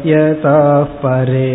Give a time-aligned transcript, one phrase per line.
[0.05, 1.49] यतः परे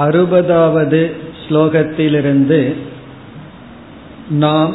[0.00, 1.00] அறுபதாவது
[1.40, 2.60] ஸ்லோகத்திலிருந்து
[4.42, 4.74] நாம்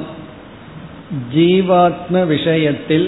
[1.35, 3.07] ஜீவாத்ம விஷயத்தில்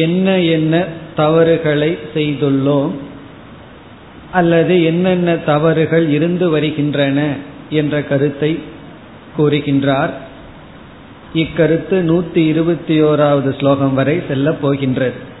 [0.00, 0.74] என்ன என்ன
[1.15, 2.91] தவறுகளை செய்துள்ளோம்
[4.31, 7.35] அல்லது என்னென்ன தவறுகள் இருந்து வருகின்றன
[7.69, 8.59] என்ற கருத்தை
[9.37, 10.09] கூறுகின்றார்.
[11.33, 15.33] இக்கருத்து நூத்தி இருபத்தி ஓராவது ஸ்லோகம் வரை செல்ல போகின்றது.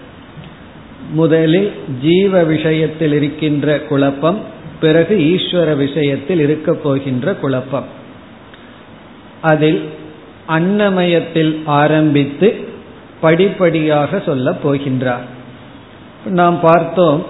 [1.11, 4.39] முதலில் ஜீவ விஷயத்தில் இருக்கின்ற குழப்பம்
[4.79, 7.85] பிறகு ஈஸ்வர விஷயத்தில் இருக்க போகின்ற குழப்பம்.
[9.41, 9.89] அதில்
[10.47, 12.67] அன்னமயத்தில் ஆரம்பித்து
[13.21, 15.33] படிப்படியாக சொல்ல போகின்றார்.
[16.25, 17.25] நாம் பார்த்தோம்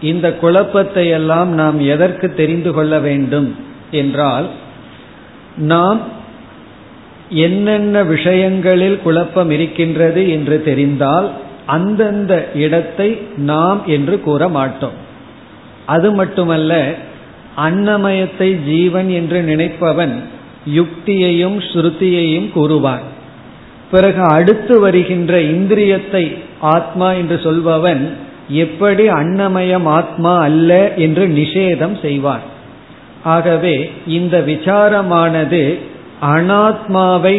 [0.00, 3.54] இந்த குழப்பத்தை எல்லாம் நாம் எதற்கு தெரிந்து கொள்ள வேண்டும்
[3.90, 4.46] என்றால்
[5.56, 6.00] நாம்
[7.28, 11.30] என்னென்ன விஷயங்களில் குழப்பம் இருக்கின்றது என்று தெரிந்தால்
[11.66, 14.92] அந்தந்த இடத்தை நாம் என்று கூற மாட்டோம்.
[15.86, 16.94] அது மட்டுமல்ல
[17.56, 20.22] அன்னமயத்தை ஜீவன் என்று நினைப்பவன்
[20.74, 23.00] யுக்தியையும் ஸ்ருதியையும் கூறுவான்
[23.90, 28.16] பிறகு அடுத்து வருகின்ற இந்திரியத்தை ஆத்மா என்று சொல்பவன்
[28.54, 32.44] எப்படி அன்னமயம் ஆத்மா அல்ல என்று நிஷேதம் செய்வான்
[33.24, 35.62] ஆகவே இந்த விசாரமானது
[36.26, 37.36] அனாத்மாவை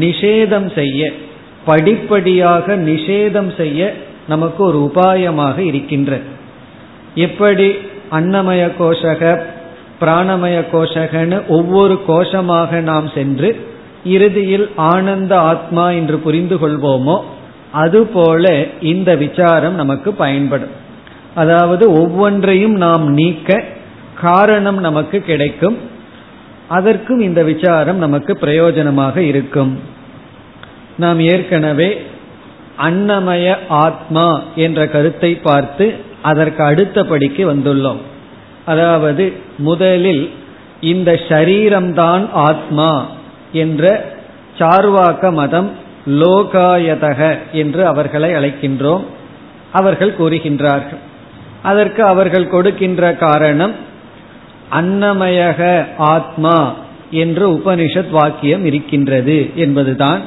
[0.00, 1.12] நிஷேதம் செய்ய
[1.64, 3.92] படிப்படியாக நிஷேதம் செய்ய
[4.26, 6.28] நமக்கு ஒரு உபாயமாக இருக்கின்றது
[7.14, 7.68] எப்படி
[8.10, 9.22] அன்னமய கோஷக
[10.00, 13.48] பிராணமய கோஷகன்னு ஒவ்வொரு கோஷமாக நாம் சென்று
[14.04, 17.16] இறுதியில் ஆனந்த ஆத்மா என்று புரிந்து கொள்வோமோ
[17.82, 18.44] அதுபோல
[18.80, 20.74] இந்த விசாரம் நமக்கு பயன்படும்.
[21.34, 23.62] அதாவது ஒவ்வொன்றையும் நாம் நீக்க
[24.20, 25.76] காரணம் நமக்கு கிடைக்கும்.
[26.68, 29.72] அதற்கும் இந்த விசாரம் நமக்கு பிரயோஜனமாக இருக்கும்.
[30.96, 31.90] நாம் ஏற்கனவே
[32.78, 34.26] அன்னமய ஆத்மா
[34.56, 35.86] என்ற கருத்தை பார்த்து
[36.22, 38.02] அதற்கு அடுத்தபடிக்கு வந்துள்ளோம்.
[38.64, 39.24] அதாவது
[39.58, 40.24] முதலில்
[40.80, 42.90] இந்த ஷரீரம்தான் ஆத்மா
[43.62, 43.84] என்ற
[44.58, 45.70] சார்வாக்க மதம்
[46.06, 49.04] லோகாயதக என்று அவர்களை அழைக்கின்றோம்.
[49.72, 50.96] அவர்கள் கூறுகின்றார்கள்.
[51.62, 53.72] அதற்கு அவர்கள் கொடுக்கின்ற காரணம்
[54.72, 56.74] அன்னமயக ஆத்மா
[57.10, 60.20] என்று உபனிஷத் வாக்கியம் இருக்கின்றது என்பதுதான்.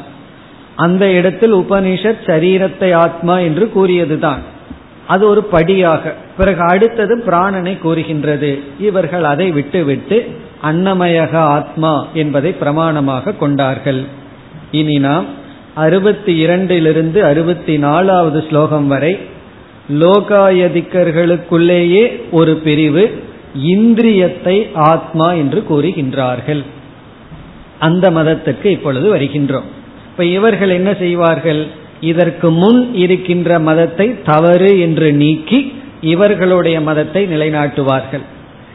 [0.76, 4.40] அந்த இடத்தில் உபனிஷத் சரீரத்தை ஆத்மா என்று கூறியதுதான்.
[5.08, 8.60] அது ஒரு படியாக பிறகு அடுத்தது பிராணனை கூறுகின்றது.
[8.80, 14.04] இவர்கள் அதை விட்டுவிட்டு அன்னமயக ஆத்மா என்பதை பிரமாணமாக கொண்டார்கள்.
[14.72, 15.46] இனி நாம்
[15.78, 19.18] அறுபத்தி இரண்டிலிருந்து அறுபத்தி நாலாவது ஸ்லோகம் வரை
[20.02, 23.12] லோகாயதிக்கர்களுக்குள்ளேயே ஒரு பிரிவு
[23.74, 26.64] இந்திரியத்தை ஆத்மா என்று கூறுகின்றார்கள்.
[27.80, 29.64] அந்த மதத்துக்கு இப்பொழுது வருகின்றோம்.
[30.12, 31.66] இப்ப இவர்கள் என்ன செய்வார்கள்?
[32.02, 38.22] இதற்கு முன் இருக்கின்ற மதத்தை தவறு என்று நீக்கி இவர்களுடைய மதத்தை நிலைநாட்டுவார்கள்.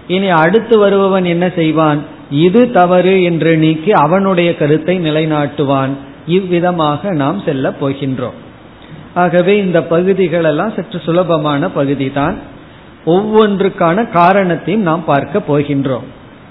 [0.06, 2.02] இனி அடுத்து வருபவன் என்ன செய்வான்?
[2.46, 5.90] இது தவறு என்று நீக்கி அவனுடைய கருத்தை நிலைநாட்டுவான்.
[6.26, 8.38] இவ்விதமாக நாம் செல்ல போகின்றோம்.
[9.14, 12.36] ஆகவே இந்த பகுதிகள் எல்லாம் சற்று சுலபமான பகுதி தான்
[13.06, 16.06] ஒவ்வொன்றுக்கான காரணத்தையும் நாம் பார்க்க போகின்றோம்.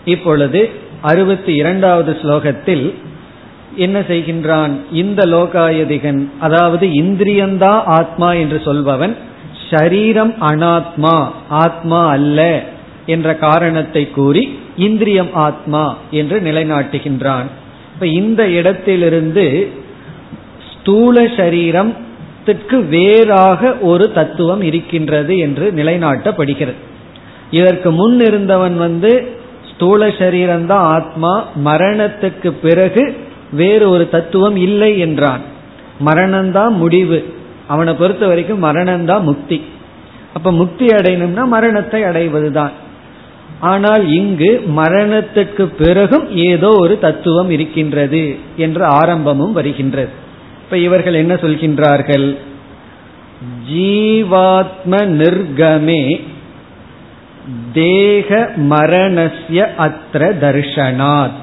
[0.06, 0.70] இப்பொழுது
[1.02, 2.94] அறுபத்தி இரண்டாவது ஸ்லோகத்தில்
[3.76, 4.72] என்ன செய்கின்றான்?
[4.92, 9.16] இந்த லோகாயதிகன் அதாவது இந்திரியந்தா ஆத்மா என்று சொல்பவன்
[9.70, 12.64] ஷரீரம் அனாத்மா ஆத்மா அல்ல
[13.06, 17.48] என்ற காரணத்தை கூறி இந்திரியம் ஆத்மா என்று நிலைநாட்டுகின்றான்.
[18.02, 19.70] இப்ப இந்த இடத்திலிருந்து
[20.70, 26.74] ஸ்தூல சரீரத்திற்கு வேறாக ஒரு தத்துவம் இருக்கின்றது என்று நிலைநாட்டப்படுகிறது.
[27.52, 29.32] இதற்கு முன் இருந்தவன் வந்து
[29.74, 33.16] ஸ்தூல சரீரம்தான் ஆத்மா மரணத்துக்கு பிறகு
[33.52, 35.42] வேறு ஒரு தத்துவம் இல்லை என்றான்.
[36.06, 37.34] மரணம்தான் முடிவு.
[37.68, 39.64] அவனை பொறுத்த வரைக்கும் மரணம்தான் முக்தி.
[40.34, 42.72] அப்ப முக்தி அடையணும்னா மரணத்தை அடைவதுதான்.
[43.62, 50.10] ஆனால் இங்கு மரணத்துக்கு பிறகும் ஏதோ ஒரு தத்துவம் இருக்கின்றது என்ற ஆரம்பமும் வருகின்றது.
[50.64, 52.38] இப்ப இவர்கள் என்ன சொல்கின்றார்கள்?
[53.74, 56.22] ஜீவாத்ம நிர்கமே
[57.74, 61.40] தேக மரணஸ்ய அத்திர தர்ஷனாத்.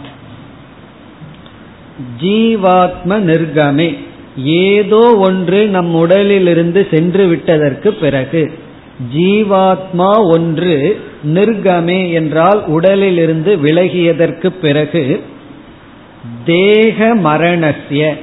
[2.22, 3.96] ஜீவாத்ம நிர்கமே
[4.44, 8.42] ஏதோ ஒன்று நம் உடலிலிருந்து சென்று விட்டதற்கு பிறகு
[9.14, 15.22] ஜீவாத்மா ஒன்று நிர்கமே என்றால் உடலிலிருந்து விலகியதற்கு பிறகு
[16.44, 18.16] தேக மரணசிய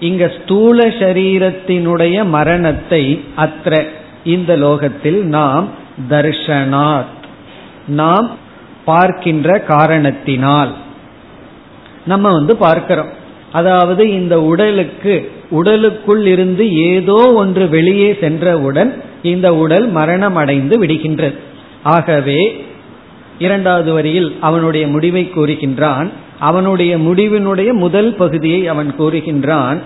[0.00, 3.86] இங்க ஸ்தூல சரீரத்தினுடைய மரணத்தை அத்த
[4.24, 5.68] இந்த லோகத்தில் நாம்
[6.10, 7.14] தர்ஷனாத்.
[7.86, 8.30] நாம்
[8.84, 10.72] பார்க்கின்ற காரணத்தினால்.
[12.06, 13.08] நம்ம வந்து பார்க்கிறோம்.
[13.52, 21.38] அதாவது இந்த உடலுக்கு உடலுக்குள் இருந்து ஏதோ ஒன்று வெளியே சென்றவுடன் இந்த உடல் மரணம் அடைந்து விடுகின்றது.
[21.86, 22.64] ஆகவே
[23.38, 26.10] இரண்டாவது வரியில் அவனுடைய முடிவை கூறுகின்றான்.
[26.38, 29.78] அவனுடைய முடிவினுடைய முதல் பகுதியை அவன் கூறுகின்றான்.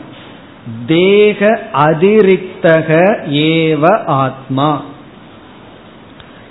[0.87, 2.89] தேக அதிரிக்தக
[3.31, 4.85] ஏவ ஆத்மா.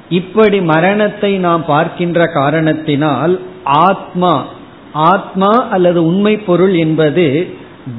[0.09, 4.47] இப்படி மரணத்தை நாம் பார்க்கின்ற காரணத்தினால் ஆத்மா
[4.93, 7.53] ஆத்மா அல்லது உண்மை பொருள் என்பது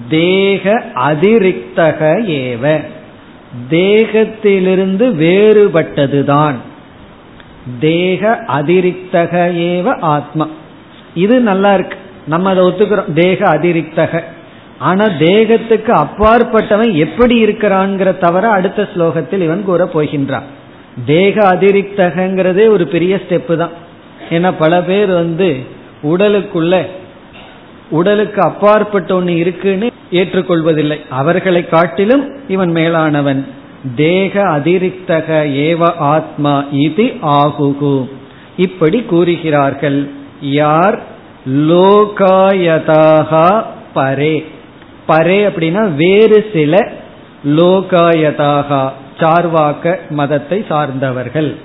[0.09, 2.85] தேக அதிரிக்தக ஏவ.
[3.71, 6.55] தேகத்திலிருந்து வேறுபட்டதுதான்.
[7.79, 10.49] தேக அதிரிக்தக ஏவ ஆத்மா.
[11.15, 11.99] இது நல்லா இருக்கு.
[12.27, 13.13] நம்ம அதை ஒத்துக்கிறோம்.
[13.13, 14.23] தேக அதிரிக்தக.
[14.79, 20.43] ஆனா தேகத்துக்கு அப்பாற்பட்டவன் எப்படி இருக்கிறான்ங்கிற தவிர அடுத்த ஸ்லோகத்தில் இவன் கூற போகின்றான்.
[21.07, 23.71] தேக அதிரிக்தகங்கிறதே ஒரு பெரிய ஸ்டெப்பு தான்.
[24.31, 25.57] ஏன்னா பல பேர் வந்து
[26.03, 26.87] உடலுக்குள்ள
[27.91, 31.01] உடலுக்கு அப்பாற்பட்ட ஒன்று இருக்குன்னு ஏற்றுக்கொள்வதில்லை.
[31.09, 33.47] அவர்களை காட்டிலும் இவன் மேலானவன்.
[33.97, 38.09] தேக அதிரிக்தக ஏவ ஆத்மா இது ஆகுகு.
[38.57, 40.11] இப்படி கூறுகிறார்கள்.
[40.41, 41.03] யார்?
[41.49, 43.63] லோகாயதாக
[43.95, 44.45] பரே.
[45.09, 46.93] பரே அப்படின்னா வேறு சில
[47.47, 51.57] லோகாயதாக சார்வாக்க மதத்தை சார்ந்தவர்கள்.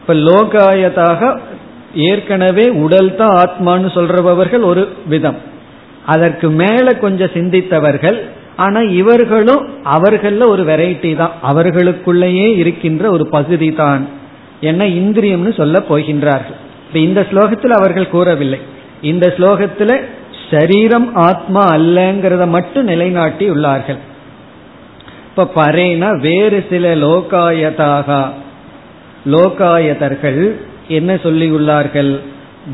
[0.00, 1.40] இப்ப லோகாயதாக
[1.94, 5.36] ஏற்கனவே உடல் தான் ஆத்மான்னு சொல்றவர்கள் ஒரு விதம்.
[6.06, 8.30] அதற்கு மேல கொஞ்சம் சிந்தித்தவர்கள்
[8.60, 9.62] ஆனா இவர்களும்
[9.96, 11.34] அவர்கள ஒரு வெரைட்டி தான்.
[11.42, 14.02] அவர்களுக்குள்ளேயே இருக்கின்ற ஒரு பகுதி தான்.
[14.60, 16.58] என்ன இந்திரியம்னு சொல்ல போகின்றார்கள்.
[16.86, 18.60] இப்ப இந்த ஸ்லோகத்தில் அவர்கள் கூறவில்லை.
[19.02, 19.94] இந்த ஸ்லோகத்தில்
[20.50, 24.00] சரீரம் ஆத்மா அல்லங்கிறத மட்டும் நிலைநாட்டி உள்ளார்கள்.
[25.30, 28.08] இப்ப பரேனா வேறு சில லோகாயதாக
[29.26, 30.42] லோகாயதர்கள்
[30.88, 32.12] என்ன சொல்லியுள்ளார்கள்?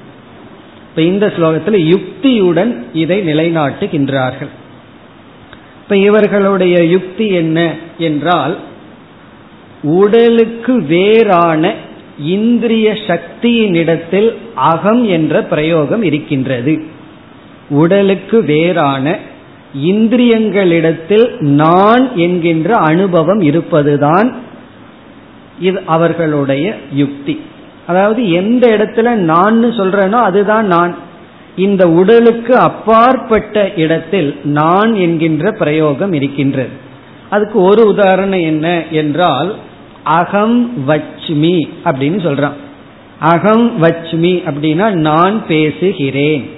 [0.89, 4.49] இப்ப இந்த ஸ்லோகத்தில் யுக்தியுடன் இதை நிலைநாட்டுகின்றார்கள்.
[5.83, 7.73] இப்ப இவர்களுடைய யுக்தி என்ன?
[7.97, 8.57] என்றால்
[9.83, 11.75] உடலுக்கு வேறான
[12.19, 16.83] இந்திரிய சக்தியினிடத்தில் அகம் என்ற பிரயோகம் இருக்கின்றது.
[17.69, 19.17] உடலுக்கு வேறான
[19.85, 24.35] இந்திரியங்களிடத்தில் நான் என்கின்ற அனுபவம் இருப்பதுதான்
[25.59, 27.41] இது அவர்களுடைய யுக்தி.
[27.87, 30.95] அதாவது எந்த இடத்துல நான் சொல்றேனோ அதுதான் நான்.
[31.55, 36.69] இந்த உடலுக்கு அப்பாற்பட்ட இடத்தில் நான் என்கின்ற பிரயோகம் இருக்கின்றது.
[37.29, 39.55] அதுக்கு ஒரு உதாரணம் என்ன என்றால்
[40.03, 42.53] அகம் வச்மி அப்படின்னு சொல்றான்.
[43.19, 46.49] அகம் வச்மி அப்படின்னா நான் பேசுகிறேன்.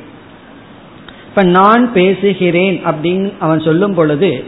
[1.27, 4.43] இப்ப நான் பேசுகிறேன் அப்படின்னு அவன் சொல்லும் பொழுது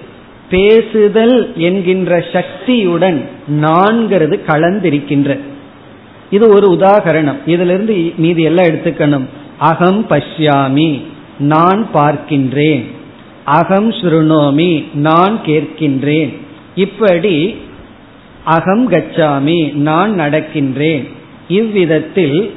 [0.50, 3.30] பேசுதல் என்கின்ற சக்தியுடன்
[3.62, 5.40] நான்கிறது கலந்திருக்கின்ற.
[6.30, 7.38] இது ஒரு உதாகரணம்.
[7.46, 9.25] இதிலிருந்து மீதி எல்லாம் எடுத்துக்கணும்.
[9.58, 11.02] அகம் பஷ்யாமி
[11.40, 12.86] நான் பார்க்கின்றேன்.
[13.46, 16.38] அகம் ஸ்ருணோமி நான் கேட்கின்றேன்.
[16.75, 17.56] இப்படி
[18.46, 21.10] அகம் கச்சாமி நான் நடக்கின்றேன்.
[21.48, 22.54] இவ்விதத்தில்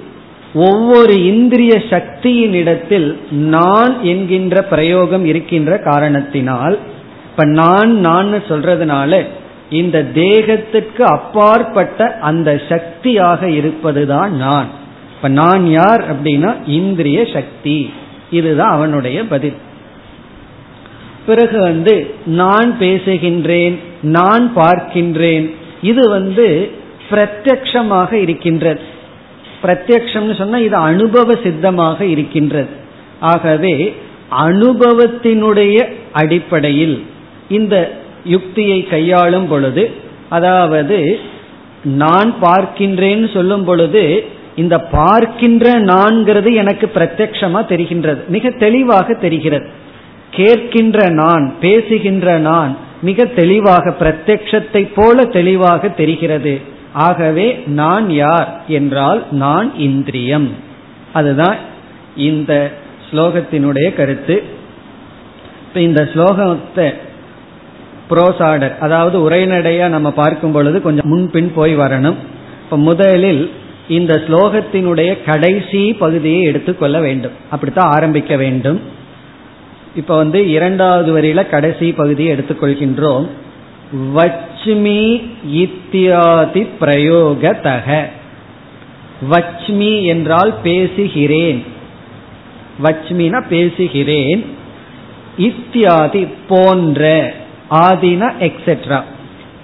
[0.55, 6.79] ஒவ்வொரு இந்திரிய சக்தியினிடத்தில் நான் என்கின்ற பிரயோகம் இருக்கின்ற காரணத்தினால்
[7.31, 9.25] இப்ப நான் நான் சொல்றதுனால
[9.71, 14.67] இந்த தேகத்திற்கு அப்பாற்பட்ட அந்த சக்தியாக இருப்பதுதான் நான்.
[15.17, 17.93] இப்ப நான் யார் அப்படின்னா இந்திரிய சக்தி.
[18.31, 19.55] இதுதான் அவனுடைய பதில்.
[21.27, 26.71] பிறகு வந்து நான் பேசுகின்றேன் நான் பார்க்கின்றேன் இது வந்து
[27.11, 28.81] பிரத்யக்ஷமாக இருக்கின்றது.
[29.63, 32.69] பிரத்யக்ஷம்னு சொன்னா இது அனுபவ சித்தமாக இருக்கின்றது.
[33.21, 33.95] ஆகவே
[34.31, 37.05] அனுபவத்தினுடைய அடிப்படையில்
[37.49, 37.93] இந்த
[38.25, 39.91] யுக்தியை கையாளும் பொழுது
[40.29, 41.19] அதாவது
[41.83, 44.25] நான் பார்க்கின்றேன்னு சொல்லும் பொழுது
[44.57, 48.27] இந்த பார்க்கின்ற நான்கிறது எனக்கு பிரத்யக்ஷமா தெரிகின்றது.
[48.27, 49.69] மிக தெளிவாக தெரிகிறது.
[50.37, 56.61] கேட்கின்ற நான் பேசுகின்ற நான் மிக தெளிவாக பிரத்யத்தை போல தெளிவாக தெரிகிறது.
[56.93, 60.55] ஆகவே நான் யார் என்றால் நான் இந்திரியம்.
[61.13, 61.57] அதுதான்
[62.17, 62.73] இந்த
[63.11, 64.43] ஸ்லோகத்தினுடைய கருத்து.
[65.67, 66.95] இப்போ இந்த ஸ்லோகத்தை
[68.11, 72.17] புரோசாடர் அதாவது உரைநடையா நம்ம பார்க்கும் பொழுது கொஞ்சம் முன்பின் போய் வரணும்.
[72.65, 73.51] இப்ப முதலில்
[73.89, 77.33] இந்த ஸ்லோகத்தினுடைய கடைசி பகுதியை எடுத்துக்கொள்ள வேண்டும்.
[77.51, 78.81] அப்படித்தான் ஆரம்பிக்க வேண்டும்.
[79.97, 83.29] இப்ப வந்து இரண்டாவது வரியில கடைசி பகுதியை எடுத்துக்கொள்கின்றோம்.
[84.17, 88.03] வச்மி இத்தியாதி பிரயோகதக.
[89.31, 91.65] வச்மி என்றால் பேசுகிறேன்.
[92.83, 94.47] வச்மினா பேசுகிறேன்.
[95.39, 97.33] இத்தியாதி போன்ற
[97.71, 99.03] ஆதினா எக்ஸெட்ரா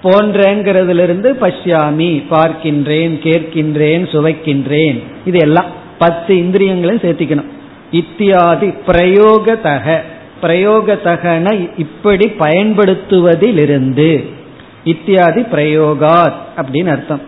[0.03, 5.03] போன்றங்கிறதுலிருந்து பஷ்யாமி பார்க்கின்றேன் கேட்கின்றேன் சுவைக்கின்றேன்.
[5.25, 5.65] இது எல்லாம்
[5.97, 7.49] பத்து இந்திரியங்களையும் சேர்த்திக்கணும்.
[7.91, 10.01] இத்தியாதி பிரயோகதக.
[10.45, 14.29] பிரயோகத்தகன இப்படி பயன்படுத்துவதிலிருந்து
[14.83, 17.21] இத்தியாதி பிரயோகாத் அப்படின்னு அர்த்தம்.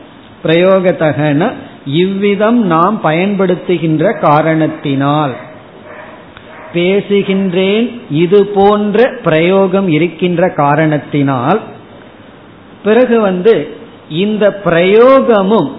[0.44, 1.54] பிரயோகத்தகன
[1.86, 5.36] இவ்விதம் நாம் பயன்படுத்துகின்ற காரணத்தினால்.
[6.74, 11.62] பேசுகின்றேன் இது போன்ற பிரயோகம் இருக்கின்ற காரணத்தினால்.
[12.84, 13.78] பிறகு வந்து
[14.10, 15.78] இந்த பிரயோகமும்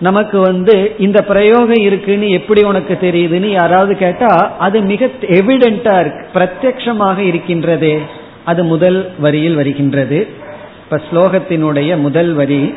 [0.00, 6.26] நமக்கு வந்து இந்த பிரயோகம் இருக்குன்னு எப்படி உனக்கு தெரியுதுன்னு யாராவது கேட்டா அது மிக எவிடென்டா இருக்கு.
[6.34, 8.00] பிரத்யக்ஷமாக இருக்கின்றதே.
[8.44, 10.28] அது முதல் வரியில் வருகின்றது.
[10.84, 12.74] இப்ப ஸ்லோகத்தினுடைய முதல் வரி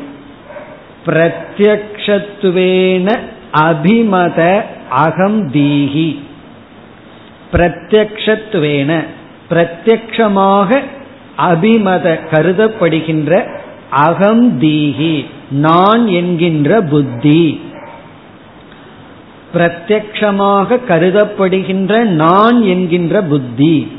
[1.05, 3.17] பிரத்யக்ஷத்துவேன
[3.53, 6.19] அபிமத அகம் தீஹி.
[7.53, 9.05] பிரத்யக்ஷத்துவேன
[9.49, 10.81] பிரத்யக்ஷமாக
[11.37, 13.61] அபிமத கருதப்படுகின்ற
[13.93, 17.61] அகம் தீஹி நான் என்கின்ற புத்தி.
[19.53, 23.91] பிரத்யக்ஷமாக கருதப்படுகின்ற நான் என்கின்ற புத்தி.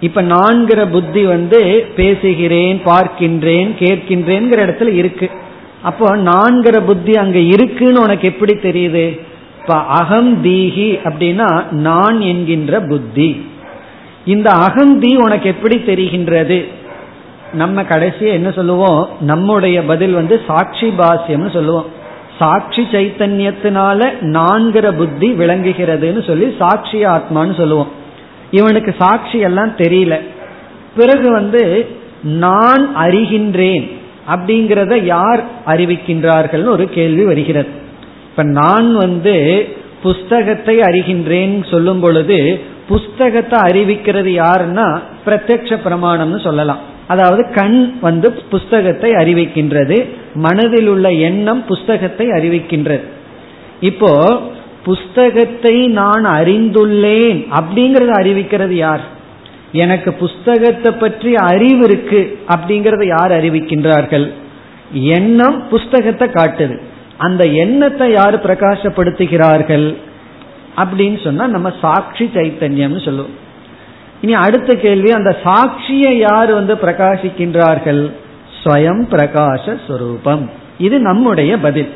[0.00, 5.30] இப்ப நான்கிற புத்தி வந்து பேசுகிறேன் பார்க்கின்றேன் கேட்கின்றேங்கிற இடத்துல இருக்கு.
[5.82, 9.20] அப்போ நான்கிற புத்தி அங்க இருக்குன்னு உனக்கு எப்படி தெரியுது?
[9.60, 13.46] இப்ப அகம் தீஹி அப்படின்னா நான் என்கின்ற புத்தி.
[14.24, 16.68] இந்த அகந்தி உனக்கு எப்படி தெரிகின்றது?
[17.52, 19.08] நம்ம கடைசியை என்ன சொல்லுவோம்?
[19.20, 21.86] நம்முடைய பதில் வந்து சாட்சி பாசியம்னு சொல்லுவோம்.
[22.38, 27.88] சாட்சி சைத்தன்யத்தினால நான்கிற புத்தி விளங்குகிறதுன்னு சொல்லி சாட்சி ஆத்மான்னு சொல்லுவோம்.
[28.50, 30.20] இவனுக்கு சாட்சி எல்லாம் தெரியல.
[30.96, 31.86] பிறகு வந்து
[32.22, 33.92] நான் அறிகின்றேன்
[34.34, 37.68] அப்படிங்கிறத யார் அறிவிக்கின்றார்கள் ஒரு கேள்வி வருகிறது.
[38.30, 39.68] இப்ப நான் வந்து
[40.02, 46.90] புஸ்தகத்தை அறிகின்றேன் சொல்லும் பொழுது புஸ்தகத்தை அறிவிக்கிறது யாருன்னா பிரத்யக்ஷ பிரமாணம்னு சொல்லலாம்.
[47.08, 53.02] அதாவது கண் வந்து புஸ்தகத்தை அறிவிக்கின்றது மனதில் உள்ள எண்ணம் புஸ்தகத்தை அறிவிக்கின்றது.
[53.80, 54.40] இப்போ
[54.84, 59.00] புஸ்தகத்தை நான் அறிந்துள்ளேன் அப்படிங்கறத அறிவிக்கிறது யார்?
[59.72, 64.32] எனக்கு புஸ்தகத்தை பற்றி அறிவு இருக்கு அப்படிங்கறத யார் அறிவிக்கின்றார்கள்?
[64.92, 66.80] எண்ணம் புஸ்தகத்தை காட்டுது.
[67.18, 69.96] அந்த எண்ணத்தை யார் பிரகாசப்படுத்துகிறார்கள்?
[70.76, 73.41] அப்படின்னு சொன்னா நம்ம சாட்சி சைத்தன்யம்னு சொல்லுவோம்.
[74.22, 78.12] இனி அடுத்த கேள்வி அந்த சாட்சியை யார் வந்து பிரகாசிக்கின்றார்கள்?
[78.64, 80.50] ஸ்வயம் பிரகாச ஸ்வரூபம்.
[80.78, 81.88] இது நம்முடைய பதில்.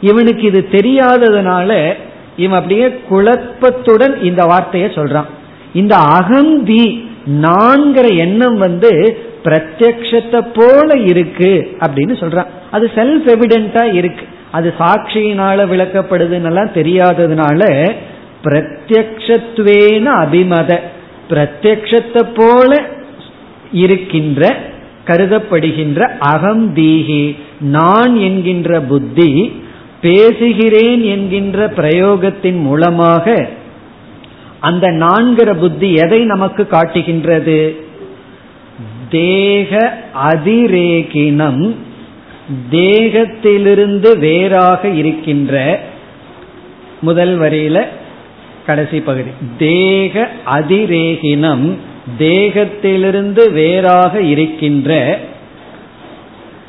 [0.00, 1.92] இவனுக்கு இது தெரியாததுனால
[2.36, 5.24] இவன் அப்படியே குழப்பத்துடன் இந்த வார்த்தையை சொல்றான்.
[5.72, 7.08] இந்த அகந்தி
[7.42, 12.46] நான்கிற எண்ணம் வந்து பிரத்யக்ஷத்தை போல இருக்கு அப்படின்னு சொல்றான்.
[12.70, 14.26] அது செல்ஃப் எவிடென்டா இருக்கு.
[14.50, 17.92] அது சாட்சியினால விளக்கப்படுதுன்னெல்லாம் தெரியாததுனால
[18.44, 20.78] பிரத்யக்ஷத்வேன அபிமத.
[21.30, 22.86] பிரத்யத்தை போல
[23.72, 24.56] இருக்கின்ற
[25.06, 29.52] கருதப்படுகின்ற அகந்தீகி நான் என்கின்ற புத்தி
[30.00, 33.48] பேசுகிறேன் என்கின்ற பிரயோகத்தின் மூலமாக
[34.60, 37.76] அந்த நான்கிற புத்தி எதை நமக்கு காட்டுகின்றது?
[39.08, 41.74] தேக அதிரேகினம்
[42.70, 45.80] தேகத்திலிருந்து வேறாக இருக்கின்ற
[47.00, 47.86] முதல் வரியில
[48.66, 49.30] கடைசி பகுதி.
[49.58, 51.76] தேக அதிரேகினம்
[52.18, 55.18] தேகத்திலிருந்து வேறாக இருக்கின்ற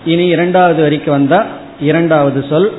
[0.05, 1.45] இனி இரண்டாவது வரைக்கும் வந்தா
[1.79, 2.71] இரண்டாவது சொல்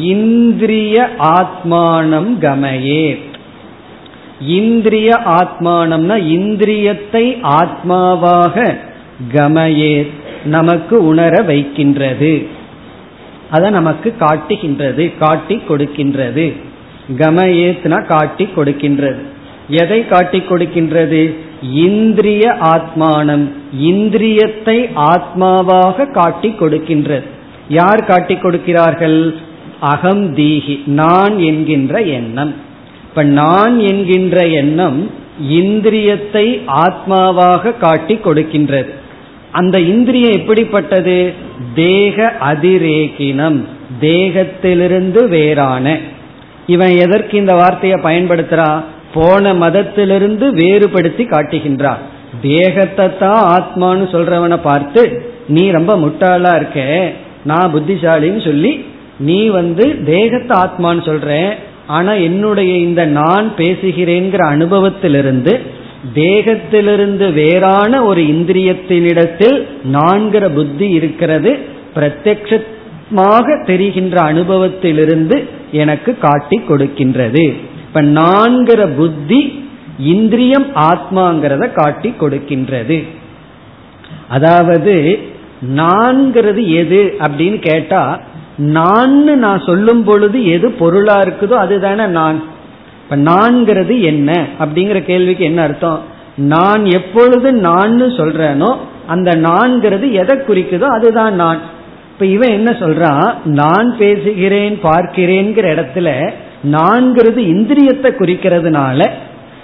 [0.00, 3.18] இந்திரிய ஆத்மானம் கமயே.
[4.40, 8.76] இந்திரிய ஆத்மானம்னா இந்திரியத்தை ஆத்மாவாக
[9.32, 10.06] கமயே
[10.44, 12.46] நமக்கு உணர வைக்கின்றது.
[13.50, 16.66] அதை நமக்கு காட்டுகின்றது காட்டி கொடுக்கின்றது.
[17.16, 19.18] கமயேத்னா காட்டி கொடுக்கின்றது.
[19.68, 21.34] எதை காட்டி கொடுக்கின்றது?
[21.72, 23.50] இந்திரிய ஆத்மானம்
[23.80, 27.24] இந்திரியத்தை ஆத்மாவாக காட்டி கொடுக்கின்றது.
[27.68, 29.34] யார் காட்டி கொடுக்கிறார்கள்?
[29.80, 32.54] அகம் தீகி நான் என்கின்ற எண்ணம்.
[33.08, 35.10] இப்ப நான் என்கின்ற எண்ணம்
[35.50, 38.90] இந்திரியத்தை ஆத்மாவாக காட்டி கொடுக்கின்றது.
[39.52, 41.32] அந்த இந்திரியம் எப்படிப்பட்டது?
[41.74, 43.64] தேக அதிரேகினம்
[44.00, 45.98] தேகத்திலிருந்து வேறான.
[46.68, 48.70] இவன் எதற்கு இந்த வார்த்தையை பயன்படுத்துறா?
[49.14, 52.00] போன மதத்திலிருந்து வேறுபடுத்தி காட்டுகின்றான்
[52.42, 55.02] தேகத்தை தான் ஆத்மான்னு சொல்றவனை பார்த்து
[55.48, 56.80] நீ ரொம்ப முட்டாளா இருக்க
[57.44, 58.72] நான் புத்திசாலின்னு சொல்லி
[59.20, 61.30] நீ வந்து தேகத்தை ஆத்மான்னு சொல்ற
[61.88, 65.52] ஆனா என்னுடைய இந்த நான் பேசுகிறேங்கிற அனுபவத்திலிருந்து
[66.18, 69.56] தேகத்திலிருந்து வேறான ஒரு இந்திரியத்தினிடத்தில்
[69.92, 71.52] நான்கிற புத்தி இருக்கிறது
[71.96, 75.38] பிரத்யட்சமாக தெரிகின்ற அனுபவத்திலிருந்து
[75.72, 77.54] எனக்கு காட்டி கொடுக்கின்றது.
[77.86, 79.66] இப்ப நான்கிற புத்தி
[79.98, 83.06] இந்திரியம் ஆத்மாங்கிறத காட்டி கொடுக்கின்றது.
[84.28, 85.18] அதாவது
[85.74, 88.20] நான்கிறது எது அப்படின்னு கேட்டா
[88.56, 92.42] நான் நான் சொல்லும் பொழுது எது பொருளா இருக்குதோ அதுதானே நான்.
[93.02, 96.00] இப்ப நான்கிறது என்ன அப்படிங்கிற கேள்விக்கு என்ன அர்த்தம்?
[96.36, 98.76] நான் எப்பொழுது நான் சொல்றேனோ
[99.06, 101.60] அந்த நான்கிறது எதை குறிக்குதோ அதுதான் நான்.
[102.20, 103.34] இப்ப இவன் என்ன சொல்றான்?
[103.44, 106.30] நான் பேசுகிறேன் பார்க்கிறேங்கிற இடத்துல
[106.70, 109.10] நான்கிறது இந்திரியத்தை குறிக்கிறதுனால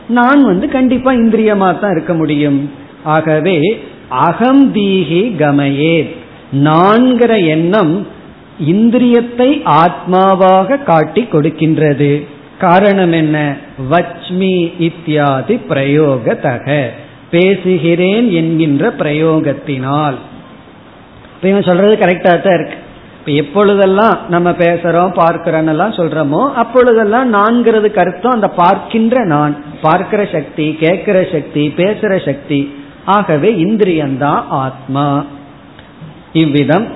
[0.08, 2.70] நான் வந்து கண்டிப்பா இந்திரியமா தான் இருக்க முடியும்.
[3.04, 6.14] ஆகவே அகம் தீகி கமையே
[6.52, 8.06] நான்கிற எண்ணம்
[8.66, 12.26] இந்திரியத்தை ஆத்மாவாக காட்டி கொடுக்கின்றது.
[12.58, 13.56] காரணம் என்ன?
[13.90, 16.82] வச்மி இத்தியாதி பிரயோகத்தக
[17.30, 20.14] பேசுகிறேன் என்கின்ற பிரயோகத்தினால்.
[21.44, 22.76] இப்ப இவன் சொல்றது கரெக்டா தான் இருக்கு.
[23.18, 29.54] இப்ப எப்பொழுதெல்லாம் நம்ம பேசுறோம் பார்க்கிறோம் எல்லாம் சொல்றோமோ அப்பொழுதெல்லாம் நான்கிறது கருத்தம் அந்த பார்க்கின்ற நான்.
[29.82, 32.60] பார்க்கிற சக்தி கேட்கிற சக்தி பேசுற சக்தி.
[33.04, 35.24] ஆகவே இந்திரியம்தான் ஆத்மா.
[36.32, 36.86] இவ்விதம்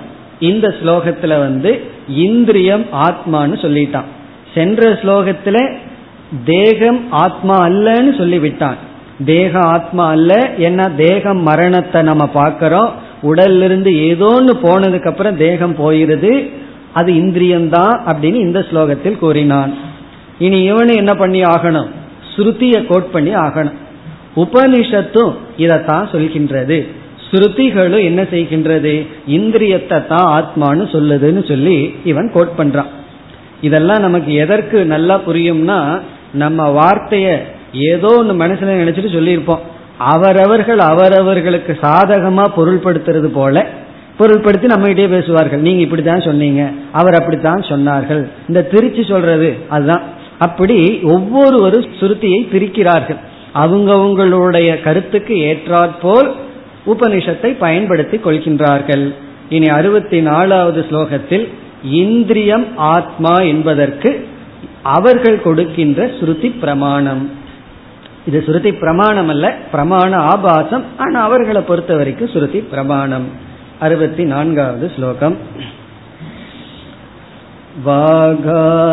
[0.50, 1.72] இந்த ஸ்லோகத்துல வந்து
[2.08, 4.08] இந்திரியம் ஆத்மான்னு சொல்லிட்டான்.
[4.54, 5.58] சென்ற ஸ்லோகத்துல
[6.44, 8.80] தேகம் ஆத்மா அல்லன்னு சொல்லிவிட்டான்.
[9.24, 13.06] தேகம் ஆத்மா அல்ல ஏன்னா தேகம் மரணத்தை நம்ம பார்க்கிறோம்.
[13.22, 16.50] உடல்ல இருந்து ஏதோன்னு போனதுக்கு அப்புறம் தேகம் போயிருது.
[16.92, 19.74] அது இந்திரியம்தான் அப்படின்னு இந்த ஸ்லோகத்தில் கூறினான்.
[20.38, 21.88] இனி இவனு என்ன பண்ணி ஆகணும்?
[22.36, 23.72] ஸ்ருதிய கோட் பண்ணி ஆகணும்.
[24.36, 26.86] உபனிஷத்தும் இதைத்தான் சொல்கின்றது.
[27.30, 29.06] ஸ்ருதிகளும் என்ன செய்கின்றது?
[29.28, 32.86] இந்திரியத்தை தான் ஆத்மான்னு சொல்லுதுன்னு சொல்லி இவன் கோட் பண்றான்.
[33.60, 36.00] இதெல்லாம் நமக்கு எதற்கு நல்லா புரியும்னா
[36.32, 37.38] நம்ம வார்த்தைய
[37.72, 39.76] ஏதோ ஒன்று மனசுல நினைச்சிட்டு சொல்லியிருப்போம்.
[39.98, 43.66] அவரவர்கள் அவரவர்களுக்கு சாதகமா பொருள்படுத்துறது போல
[44.18, 45.60] பொருள்படுத்தி நம்ம பேசுவார்கள்.
[45.60, 48.28] நீங்க இப்படித்தான் சொன்னீங்க அவர் அப்படித்தான் சொன்னார்கள்.
[48.48, 50.02] இந்த திருச்சி சொல்றது அதுதான்.
[50.38, 53.16] அப்படி ஒவ்வொருவரும் சுருத்தியை பிரிக்கிறார்கள்.
[53.54, 56.30] அவங்கவுங்களுடைய கருத்துக்கு ஏற்றாற்போல்
[56.86, 59.14] உபனிஷத்தை பயன்படுத்தி கொள்கின்றார்கள்.
[59.48, 61.48] இனி அறுபத்தி நாலாவது ஸ்லோகத்தில்
[61.84, 64.26] இந்திரியம் ஆத்மா என்பதற்கு
[64.82, 67.37] அவர்கள் கொடுக்கின்ற ஸ்ருதி பிரமாணம்.
[68.28, 70.84] இது சுருதி பிரமாணம் அல்ல பிரமாண ஆபாசம்.
[70.96, 73.26] ஆனா அவர்களை பொறுத்த வரைக்கும் ஸ்ருதி பிரமாணம்.
[73.78, 75.36] அறுபத்தி நான்காவது ஸ்லோகம்.
[77.86, 78.92] வாகாதீனாமிந்திரியாணாம்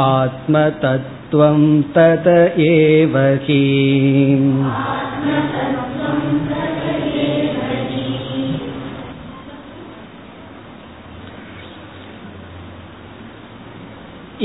[0.02, 1.60] आत्मतत्त्वं
[1.96, 2.26] तत
[2.66, 3.62] एव हि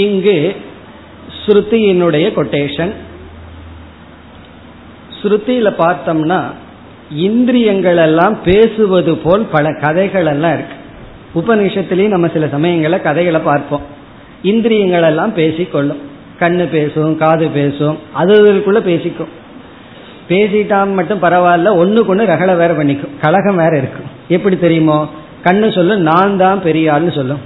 [0.05, 0.37] இங்கு
[1.39, 2.93] ஸ்ருதியினுடைய கொட்டேஷன்
[5.21, 6.39] ஸ்ருதியில பார்த்தோம்னா
[7.14, 10.76] இந்திரியங்கள் எல்லாம் பேசுவது போல் பல கதைகள் எல்லாம் இருக்கு.
[11.34, 13.80] உபநிஷத்திலையும் நம்ம சில சமயங்கள கதைகளை பார்ப்போம்.
[14.42, 15.98] இந்திரியங்கள் எல்லாம் பேசிக்கொள்ளும்.
[16.40, 19.28] கண்ணு பேசும் காது பேசும் அதுக்குள்ள பேசிக்கும்.
[20.28, 23.20] பேசிட்டான் மட்டும் பரவாயில்ல ஒண்ணுக்கு ஒண்ணு ரகலை வேற பண்ணிக்கும்.
[23.20, 24.06] கழகம் வேற இருக்கும்.
[24.28, 25.08] எப்படி தெரியுமோ?
[25.44, 27.38] கண்ணு சொல்லும் நான் தான் பெரியாள்னு சொல்லும்.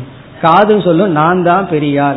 [0.43, 2.17] காதும் சொல்லும் நான் தான் பெரியாள்.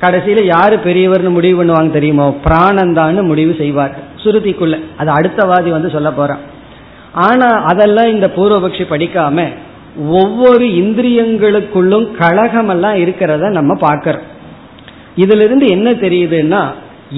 [0.00, 2.36] கடைசியில யாரு பெரியவர்னு முடிவு பண்ணுவாங்க தெரியுமோ?
[2.44, 4.80] பிராணந்தான்னு முடிவு செய்வார் சுருதிக்குள்ள.
[4.96, 6.58] அது அடுத்தவாதி வந்து சொல்ல போறான்.
[7.12, 9.46] ஆனா அதெல்லாம் இந்த பூர்வபக்ஷி படிக்காம
[10.20, 14.26] ஒவ்வொரு இந்திரியங்களுக்குள்ளும் கழகமெல்லாம் இருக்கிறத நம்ம பார்க்கிறோம்.
[15.16, 16.62] இதுல இருந்து என்ன தெரியுதுன்னா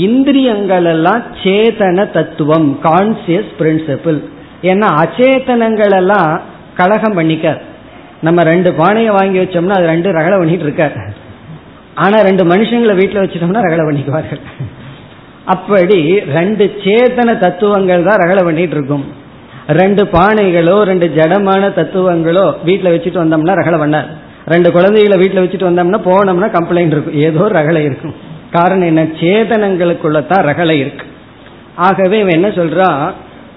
[0.07, 4.21] இந்திரியங்கள் எல்லாம் சேதன தத்துவம் கான்சியஸ் பிரின்சிபிள்
[4.71, 6.31] ஏன்னா அச்சேதனங்கள் எல்லாம்
[6.81, 7.47] கழகம் பண்ணிக்க
[8.27, 11.01] நம்ம ரெண்டு பானையை வாங்கி வச்சோம்னா அது ரெண்டு ரகலை பண்ணிட்டு இருக்காரு.
[11.95, 14.43] ஆனா ரெண்டு மனுஷங்களை வீட்டில் வச்சிட்டோம்னா ரகலை பண்ணிக்குவார்கள்.
[15.55, 15.99] அப்படி
[16.39, 19.05] ரெண்டு சேதன தத்துவங்கள் தான் ரகலை பண்ணிட்டு இருக்கும்.
[19.67, 24.07] ரெண்டு பானைகளோ ரெண்டு ஜடமான தத்துவங்களோ வீட்டில் வச்சுட்டு வந்தோம்னா ரகலை பண்ணார்.
[24.47, 27.15] ரெண்டு குழந்தைகளை வீட்டில் வச்சுட்டு வந்தோம்னா போனோம்னா கம்ப்ளைண்ட் இருக்கும்.
[27.15, 28.15] ஏதோ ரகலை இருக்கும்.
[28.53, 29.03] காரணம் என்ன?
[29.03, 31.07] சேதனங்களுக்குள்ளதான் ரகலை இருக்கு.
[31.77, 33.13] ஆகவே இவன் என்ன சொல்றான்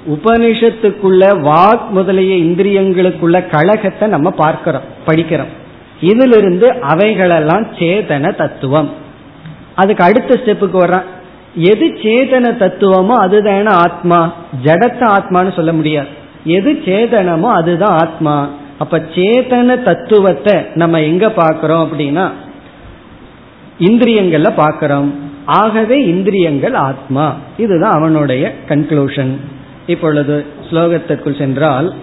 [0.09, 5.53] உபனிஷத்துக்குள்ள வாக் முதலிய இந்திரியங்களுக்குள்ள கழகத்தை நம்ம பார்க்கிறோம் படிக்கிறோம்.
[6.01, 8.93] இதிலிருந்து அவைகளெல்லாம் சேதன தத்துவம்.
[9.75, 11.03] அதுக்கு அடுத்த ஸ்டெப்புக்கு வர்றான்.
[11.55, 14.33] எது சேதன தத்துவமோ அதுதான ஆத்மா.
[14.63, 16.07] ஜடத்த ஆத்மான்னு சொல்ல முடியாது.
[16.43, 18.49] எது சேதனமோ அதுதான் ஆத்மா.
[18.79, 22.31] அப்ப சேதன தத்துவத்தை நம்ம எங்க பாக்கிறோம் அப்படின்னா
[23.79, 25.11] இந்திரியங்கள்ல பாக்கிறோம்
[25.45, 27.35] ஆகவே இந்திரியங்கள் ஆத்மா.
[27.57, 29.35] இதுதான் அவனுடைய கன்க்ளூஷன்
[29.85, 31.93] இப்பொழுது ஸ்லோகத்திற்குள் சென்றால்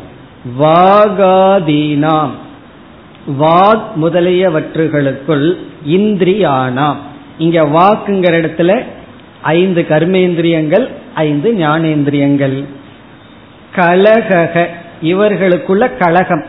[0.61, 2.31] வாகாதீனாம்.
[3.41, 5.57] வாக் முதலியவற்றுகளுக்குள்
[5.89, 6.97] இந்திரியானாம்.
[7.39, 8.85] இங்க வாக்குங்கிற இடத்துல
[9.43, 12.65] ஐந்து கர்மேந்திரியங்கள் ஐந்து ஞானேந்திரியங்கள்.
[13.77, 14.67] கலகக
[15.03, 16.45] இவர்களுக்குள்ள கலகம்.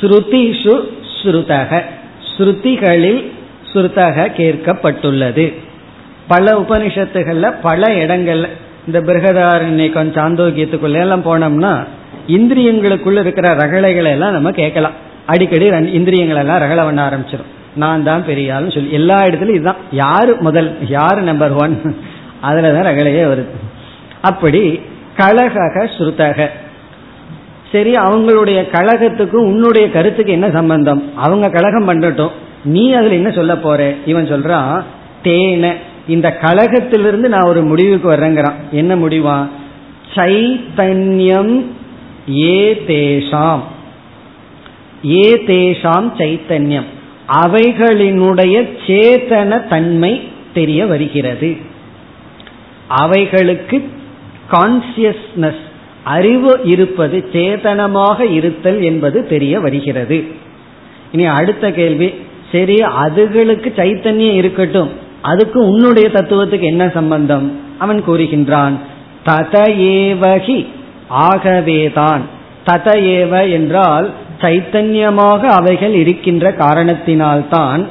[0.00, 0.88] ஸ்ருதிஷு
[1.22, 1.82] ஸ்ருதக.
[2.36, 3.30] ஸ்ருதிகளில்
[3.72, 5.54] ஸ்ருதக கேட்கப்பட்டுள்ளது.
[6.28, 8.48] பல உபனிஷத்துகள்ல பல இடங்கள்ல
[8.86, 11.86] இந்த பிரகதாரண்யக்கம் சாந்தோக்கியத்துக்குள்ள எல்லாம் போனோம்னா
[12.28, 14.92] இந்திரியங்களுக்குள்ள இருக்கிற ரகளைகளை எல்லாம் நம்ம கேட்கலாம்.
[15.26, 19.76] அடிக்கடி இந்திரியங்கள் எல்லாம் ரகலை பண்ண ஆரம்பிச்சிடும் நான் தான் பெரிய ஆள்னு சொல்லி எல்லா இடத்துலையும் இதுதான்.
[19.90, 21.96] யாரு முதல் யாரு நம்பர் ஒன்
[22.42, 23.48] அதுலதான் ரகலையே வருது.
[24.20, 24.80] அப்படி
[25.16, 26.48] கழக ஸ்ருதக.
[27.72, 31.16] சரி அவங்களுடைய கழகத்துக்கும் உன்னுடைய கருத்துக்கு என்ன சம்பந்தம்?
[31.16, 32.30] அவங்க கழகம் பண்ணட்டும்.
[32.64, 33.94] நீ அதுல என்ன சொல்ல போற?
[34.06, 34.82] இவன் சொல்றான்
[35.24, 35.72] தேன.
[36.08, 38.52] இந்த கழகத்திலிருந்து நான் ஒரு முடிவுக்கு வர்றேங்கிறான்.
[38.70, 39.48] என்ன முடிவா?
[40.14, 41.64] சைத்தன்யம்
[42.30, 43.60] ஏ தேஷாம்.
[45.06, 46.92] ஏ தேஷாம் சைத்தன்யம்.
[47.28, 50.20] அவைகளினுடைய சேத்தன தன்மை
[50.54, 51.56] தெரிய வருகிறது.
[52.88, 53.88] அவைகளுக்கு
[54.50, 55.62] கான்சியஸ்னஸ்
[56.04, 60.24] அறிவு இருப்பது சேதனமாக இருத்தல் என்பது தெரிய வருகிறது.
[61.12, 62.14] இனி அடுத்த கேள்வி
[62.52, 64.90] சரி அதுகளுக்கு சைத்தன்யம் இருக்கட்டும்
[65.22, 67.58] அதுக்கு உன்னுடைய தத்துவத்துக்கு என்ன சம்பந்தம்?
[67.78, 68.72] அவன் கூறுகின்றான்
[69.24, 70.66] தத ஏவகி
[71.08, 72.22] ஆகவேதான்.
[72.64, 77.84] தத ஏவ என்றால் சைத்தன்யமாக அவைகள் இருக்கின்ற காரணத்தினால்தான்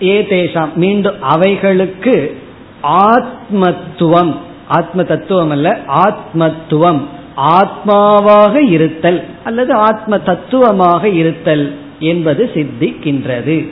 [0.00, 2.40] ஏதேஷாம் மீண்டும் அவைகளுக்கு
[2.82, 4.36] ஆத்மத்துவம்
[4.68, 7.00] ஆத்ம தத்துவம் அல்ல ஆத்மத்துவம்
[7.36, 13.68] ஆத்மாவாக இருத்தல் அல்லது ஆத்ம தத்துவமாக இருத்தல் என்பது சித்திக்கின்றது.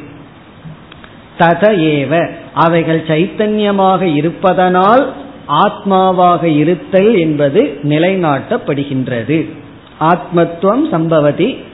[1.38, 1.64] தத
[1.94, 5.12] ஏவ அவைகள் சைத்தன்யமாக இருப்பதனால்
[5.48, 9.48] ஆத்மாவாக இருத்தல் என்பது நிலைநாட்டப்படுகின்றது.
[10.00, 11.66] ஆத்மத்துவம் சம்பவதி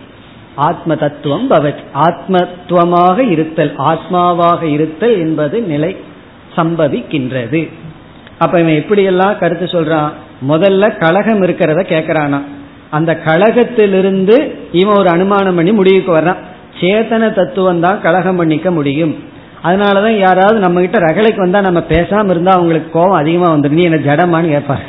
[0.68, 5.92] ஆத்ம தத்துவம் பவத் ஆத்மத்துவமாக இருத்தல் ஆத்மாவாக இருத்தல் என்பது நிலை
[6.56, 7.62] சம்பவிக்கின்றது.
[8.38, 10.10] அப்ப இவன் எப்படியெல்லாம் கருத்து சொல்றான்?
[10.50, 12.40] முதல்ல கழகம் இருக்கிறத கேட்கிறானா
[12.90, 14.36] அந்த கழகத்திலிருந்து
[14.72, 16.42] இவன் ஒரு அனுமானம் பண்ணி முடிவுக்கு வர்றான்.
[16.80, 19.14] சேத்தன தத்துவம் தான் கழகம் பண்ணிக்க முடியும்.
[19.66, 24.00] அதனாலதான் யாராவது நம்ம கிட்ட ரகலைக்கு வந்தா நம்ம பேசாம இருந்தா அவங்களுக்கு கோபம் அதிகமா வந்துடும் நீ என்ன
[24.08, 24.86] ஜடமான்னு கேட்பாங்க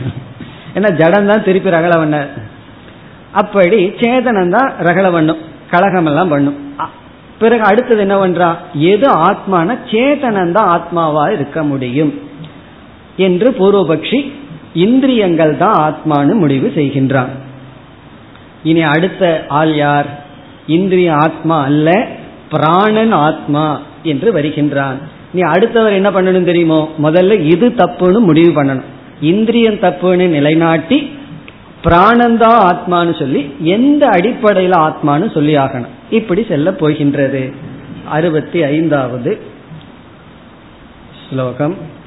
[0.75, 2.17] ஏன்னா ஜடம் தான் திருப்பி ரகலை பண்ண
[3.41, 6.55] அப்படி சேதனம் தான் ரகல பண்ணும் கழகம் எல்லாம் பண்ணும்
[7.39, 12.13] பிறகு அடுத்தது என்ன பண்றான் எது ஆத்மான சேதனந்தான் ஆத்மாவா இருக்க முடியும்
[13.17, 14.31] என்று பூர்வபக்ஷி
[14.73, 17.27] இந்திரியங்கள் தான் ஆத்மானு முடிவு செய்கின்றான்.
[18.63, 20.05] இனி அடுத்த ஆள் யார்?
[20.67, 22.07] இந்திரிய ஆத்மா அல்ல
[22.49, 24.97] பிராணன் ஆத்மா என்று வருகின்றான்.
[25.33, 26.89] நீ அடுத்தவர் என்ன பண்ணணும் தெரியுமோ?
[27.03, 28.89] முதல்ல இது தப்புன்னு முடிவு பண்ணணும்.
[29.21, 31.14] இந்திரியம் தப்புன்னு நிலைநாட்டி
[31.84, 37.52] பிராணந்தா ஆத்மான்னு சொல்லி எந்த அடிப்படையில் ஆத்மான்னு சொல்லி ஆகணும் இப்படி செல்ல போகின்றது
[38.08, 39.40] அறுபத்தி ஐந்தாவது
[41.22, 41.98] ஸ்லோகம்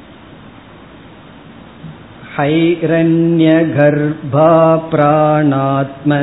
[2.36, 4.47] हैरण्यगर्भा
[4.91, 6.13] प्राणात्म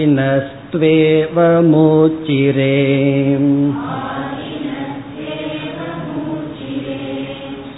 [0.00, 2.78] वातिनस्त्वेव मोचिरे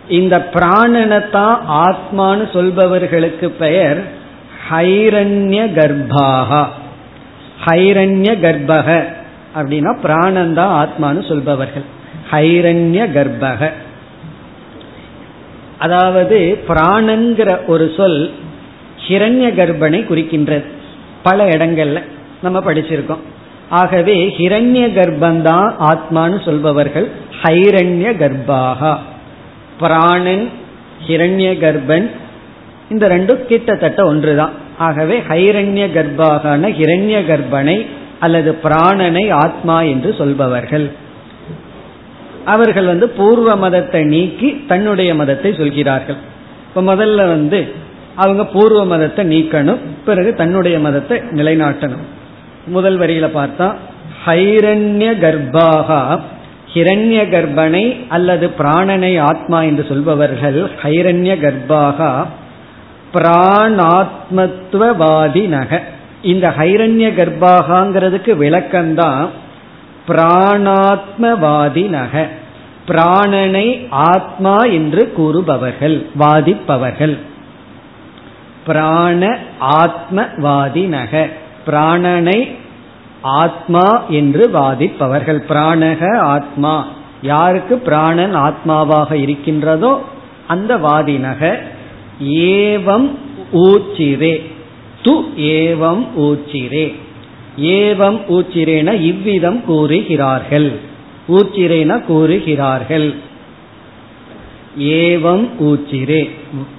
[0.07, 4.03] இந்த பிராணனத்தான் ஆத்மான்னு சொல்பவர்களுக்கு பெயர்
[4.69, 6.65] ஹைரண்ய கர்ப்பாகா.
[7.65, 9.03] ஹைரண்ய கர்ப்பக
[9.55, 11.83] அப்படின்னா பிராணந்தா ஆத்மான்னு சொல்பவர்கள்.
[12.31, 13.71] ஹைரண்ய கர்ப்பக.
[15.79, 18.33] அதாவது பிராணங்கிற ஒரு சொல்
[19.07, 20.65] ஹிரண்ய கர்ப்பனை குறிக்கின்றது.
[21.23, 22.03] பல இடங்கள்ல
[22.41, 23.21] நம்ம படிச்சிருக்கோம்.
[23.71, 27.07] ஆகவே ஹிரண்ய கர்ப்பந்தான் ஆத்மான்னு சொல்பவர்கள்.
[27.43, 28.97] ஹைரண்ய கர்ப்பாகா.
[29.79, 30.49] பிராணன்
[31.07, 32.09] ஹிரண்ய கர்ப்பன்
[32.89, 34.51] இந்த ரெண்டும் கிட்டத்தட்ட ஒன்றுதான்.
[34.77, 37.85] ஆகவே ஹைரண்ய கர்ப்பாகான ஹிரண்ய கர்ப்பனை
[38.19, 40.91] அல்லது பிராணனை ஆத்மா என்று சொல்பவர்கள்.
[42.45, 46.15] அவர்கள் வந்து பூர்வ மதத்தை நீக்கி தன்னுடைய மதத்தை சொல்கிறார்கள்.
[46.67, 47.73] இப்ப முதல்ல வந்து
[48.15, 52.05] அவங்க பூர்வ மதத்தை நீக்கணும் பிறகு தன்னுடைய மதத்தை நிலைநாட்டணும்.
[52.65, 53.73] முதல் வரியில பார்த்தா
[54.25, 56.19] ஹைரண்ய கர்ப்பாகா
[56.73, 62.25] ஹிரண்ய கர்ப்பனை அல்லது பிராணனை ஆத்மா என்று சொல்பவர்கள் ஹைரண்ய கர்ப்பாகா
[63.13, 65.81] பிராணாத்மத்துவவாதி நக
[66.21, 69.27] இந்த ஹைரண்ய கர்ப்பாகாங்கிறதுக்கு விளக்கம்தான்
[70.07, 72.27] பிராணாத்மவாதி நக
[72.87, 77.17] பிராணனை ஆத்மா என்று கூறுபவர்கள் வாதிப்பவர்கள்.
[78.65, 81.29] பிராண ஆத்மவாதி நக
[81.67, 82.55] பிராணனை
[83.21, 85.43] ஆத்மா என்று வாதிப்பவர்கள்.
[85.49, 86.87] பிராணக ஆத்மா.
[87.21, 90.01] யாருக்கு பிராணன் ஆத்மாவாக இருக்கின்றதோ
[90.47, 91.59] அந்த வாதினக.
[92.23, 93.09] ஏவம்
[93.53, 94.45] ஊச்சிரே.
[95.03, 96.95] து ஏவம் ஊச்சிரே.
[97.57, 100.79] ஏவம் ஊச்சிரேன இவ்விதம் கூறுகிறார்கள்.
[101.27, 103.15] ஊச்சிரேன கூறுகிறார்கள்.
[104.79, 106.29] ஏவம் ஊச்சிரே.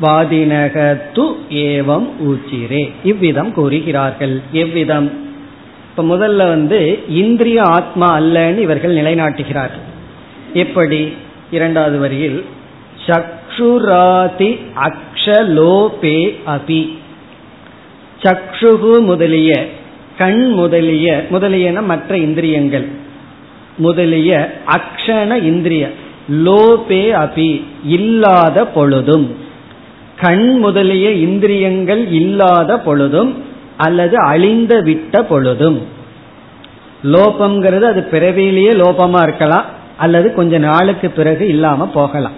[0.03, 2.91] வாதினக து ஏவம் ஊச்சிரே.
[3.05, 4.41] இவ்விதம் கூறுகிறார்கள்.
[4.53, 5.11] எவ்விதம்?
[5.91, 9.91] இப்ப முதல்ல வந்து இந்திரிய ஆத்மா அல்லன்னு இவர்கள் நிலைநாட்டுகிறார்கள்.
[10.53, 11.13] எப்படி?
[11.51, 12.45] இரண்டாவது வரியில்
[13.07, 16.89] சக்ஷுராதி அக்ஷலோபே அபி.
[18.23, 19.67] சக்ஷுகு முதலிய
[20.19, 22.89] கண் முதலிய முதலியன மற்ற இந்திரியங்கள்.
[23.77, 25.91] முதலிய அக்ஷண இந்திரிய.
[26.29, 29.37] லோபே அபி இல்லாத பொழுதும்.
[30.21, 33.45] கண் முதலிய இந்திரியங்கள் இல்லாத பொழுதும்
[33.77, 35.87] அல்லது அழிந்த விட்ட பொழுதும்.
[37.05, 39.65] லோபம்ங்கிறது அது பிறவிலேயே லோபமா இருக்கலாம்
[39.97, 42.33] அல்லது கொஞ்ச நாளுக்கு பிறகு இல்லாம போகலாம்.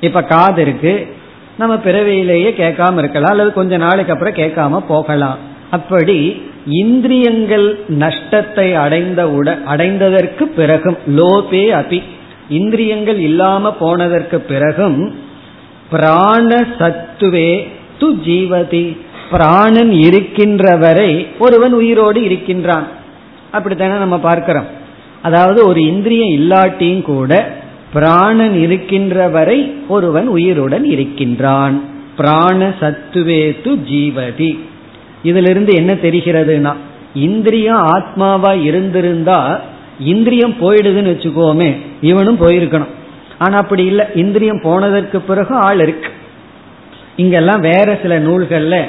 [0.00, 1.06] இப்ப காது இருக்கு
[1.58, 5.38] நம்ம பிறவியிலேயே கேட்காம இருக்கலாம் அல்லது கொஞ்ச நாளுக்கு அப்புறம் கேட்காம போகலாம்.
[5.70, 12.02] அப்படி இந்திரியங்கள் நஷ்டத்தை அடைந்த உட அடைந்ததற்கு பிறகும் லோபே அபி
[12.48, 15.14] இந்திரியங்கள் இல்லாம போனதற்கு பிறகும்
[15.90, 17.68] பிராண சத்துவே
[18.00, 18.96] து ஜீவதி.
[19.30, 22.86] பிராணன் இருக்கின்ற வரை ஒருவன் உயிரோடு இருக்கின்றான்.
[23.50, 24.66] அப்படித்தானே நம்ம பார்க்கிறோம்.
[25.22, 27.56] அதாவது ஒரு இந்திரியம் இல்லாட்டியும் கூட
[27.92, 31.84] பிராணன் இருக்கின்ற வரை ஒருவன் உயிருடன் இருக்கின்றான்.
[32.16, 34.58] பிராண சத்துவே து ஜீவதி.
[35.22, 36.72] இதிலிருந்து என்ன தெரிகிறதுனா
[37.14, 39.60] இந்திரியம் ஆத்மாவா இருந்திருந்தா
[39.98, 42.94] இந்திரியம் போயிடுதுன்னு வச்சுக்கோமே இவனும் போயிருக்கணும்.
[43.38, 46.10] ஆனா அப்படி இல்லை இந்திரியம் போனதற்கு பிறகு ஆள் இருக்கு.
[47.16, 48.84] இங்கெல்லாம் வேற சில நூல்கள்ல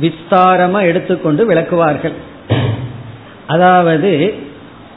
[0.00, 2.12] விஸ்தாரமா எடுத்துக்கொண்டு விளக்குவார்கள்.
[3.46, 4.34] அதாவது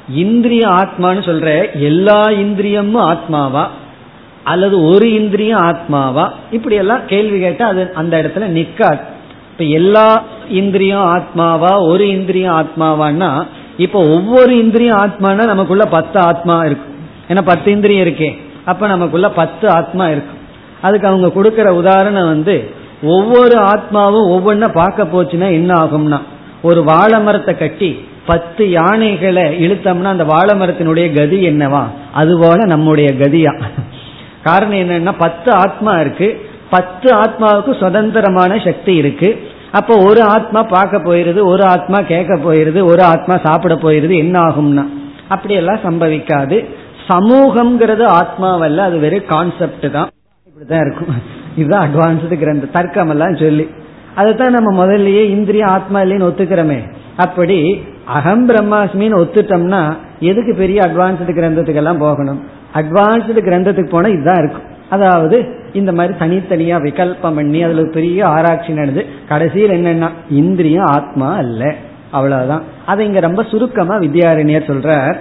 [0.10, 3.68] இந்திரிய ஆத்மான்னு சொல்ற எல்லா இந்திரியமும் ஆத்மாவா?
[4.44, 6.30] அல்லது ஒரு இந்திரியம் ஆத்மாவா?
[6.52, 9.00] இப்படி எல்லாம் கேள்வி கேட்டா அது அந்த இடத்துல நிக்காது.
[9.52, 13.48] இப்ப எல்லா இந்திரியம் ஆத்மாவா ஒரு இந்திரியம் ஆத்மாவான்னா
[13.82, 16.96] இப்ப ஒவ்வொரு இந்திரியம் ஆத்மானா நமக்குள்ள பத்து ஆத்மா இருக்கும்
[17.28, 18.38] ஏன்னா பத்து இந்திரியம் இருக்கே.
[18.66, 20.40] அப்ப நமக்குள்ள பத்து ஆத்மா இருக்கும்
[20.82, 22.70] அதுக்கு அவங்க கொடுக்கிற உதாரணம் வந்து
[23.04, 26.22] ஒவ்வொரு ஆத்மாவும் ஒவ்வொன்ன பார்க்க போச்சுன்னா என்ன ஆகும்னா
[26.62, 31.84] ஒரு வாழை மரத்தை கட்டி பத்து யானைகளை இழுத்தோம்னா அந்த வாழை மரத்தினுடைய கதி என்னவா?
[32.14, 33.64] அதுபோல நம்முடைய கதியா.
[34.44, 36.50] காரணம் என்னன்னா பத்து ஆத்மா இருக்கு.
[36.70, 39.30] பத்து ஆத்மாவுக்கு சுதந்திரமான சக்தி இருக்கு.
[39.72, 44.88] அப்போ ஒரு ஆத்மா பார்க்க போயிருது ஒரு ஆத்மா கேட்க போயிருது ஒரு ஆத்மா சாப்பிட போயிருது என்ன ஆகும்னா?
[45.28, 46.66] அப்படியெல்லாம் சம்பவிக்காது.
[47.08, 50.10] சமூகம்ங்கிறது ஆத்மாவல்ல அது வெறும் கான்செப்ட் தான்.
[50.48, 51.08] இப்படிதான் இருக்கும்.
[51.56, 53.70] இதுதான் அட்வான்ஸ்டு கிரந்த தர்க்கம் எல்லாம் சொல்லி.
[54.16, 56.80] அதைத்தான் நம்ம முதல்லயே இந்திரிய ஆத்மா இல்லைன்னு ஒத்துக்கிறோமே.
[57.18, 62.42] அப்படி அகம் பிரம்மாஸ்மின்னு ஒத்துட்டோம்னா எதுக்கு பெரிய அட்வான்ஸ்டு கிரந்தத்துக்கெல்லாம் போகணும்?
[62.74, 64.71] அட்வான்ஸ்டு கிரந்தத்துக்கு போனா இதுதான் இருக்கும்.
[64.92, 65.38] அதாவது
[65.74, 71.76] இந்த மாதிரி தனித்தனியா விகல்பம் பண்ணி அதுல பெரிய ஆராய்ச்சி நடந்து கடைசியில் என்னன்னா இந்திரியம் ஆத்மா அல்ல.
[72.12, 72.64] அவ்வளவுதான்.
[72.86, 75.18] அதை இங்க ரொம்ப சுருக்கமா வித்யாரண்யர் சொல்றார்.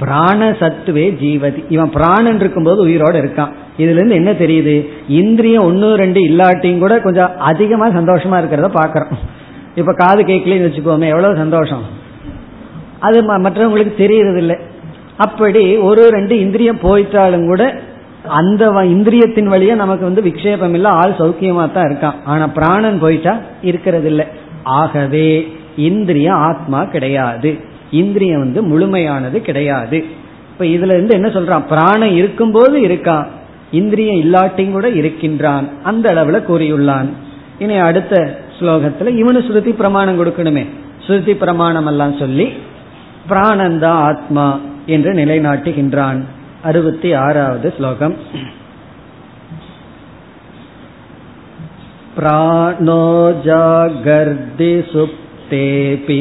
[0.00, 1.64] பிராண சத்துவே ஜீவதி.
[1.68, 3.52] இவன் பிராணன் இருக்கும்போது உயிரோடு இருக்கான்.
[3.78, 4.74] இதுல இருந்து என்ன தெரியுது?
[5.08, 9.22] இந்திரியம் ஒன்னு ரெண்டு இல்லாட்டியும் கூட கொஞ்சம் அதிகமா சந்தோஷமா இருக்கிறத பாக்கிறோம்
[9.74, 11.84] இப்ப காது கேட்கலன்னு வச்சுக்கோமே எவ்வளவு சந்தோஷம்?
[12.98, 14.56] அது மற்றவங்களுக்கு தெரியறது இல்லை
[15.16, 17.64] அப்படி ஒரு ரெண்டு இந்திரியம் போயிட்டாலும் கூட
[18.28, 22.14] அந்த இந்திரியத்தின் வழியா நமக்கு வந்து விக்ஷேபம் இல்ல ஆள் சௌக்கியமா தான் இருக்கான்.
[22.24, 24.26] ஆனா பிராணன் போயிட்டா இருக்கிறது இல்லை
[24.62, 27.58] ஆகவே இந்திரியம் ஆத்மா கிடையாது.
[27.90, 30.04] இந்திரியம் வந்து முழுமையானது கிடையாது.
[30.50, 31.66] இப்ப இதுல இருந்து என்ன சொல்றான்?
[31.68, 33.26] பிராணம் இருக்கும்போது இருக்கான்.
[33.70, 35.68] இந்திரியம் இல்லாட்டியும் கூட இருக்கின்றான்.
[35.82, 37.08] அந்த அளவுல கூறியுள்ளான்.
[37.58, 40.66] இனி அடுத்த ஸ்லோகத்துல இவனு ஸ்ருதி பிரமாணம் கொடுக்கணுமே.
[41.06, 42.52] ஸ்ருதி பிரமாணம் எல்லாம் சொல்லி
[43.28, 46.20] பிராணந்தா ஆத்மா என்று நிலைநாட்டுகின்றான்.
[46.64, 48.12] अरुवति आरावद् श्लोकम्
[52.16, 53.02] प्राणो
[53.46, 56.16] जागर्दि सुप्तेऽपि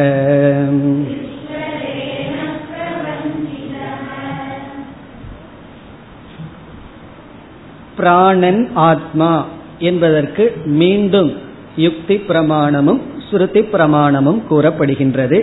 [7.97, 9.33] பிராணன் ஆத்மா
[9.81, 11.31] என்பதற்கு மீண்டும்
[11.77, 15.38] யுக்தி பிரமாணமும் ஸ்ருதி பிரமாணமும் கூறப்படுகின்றது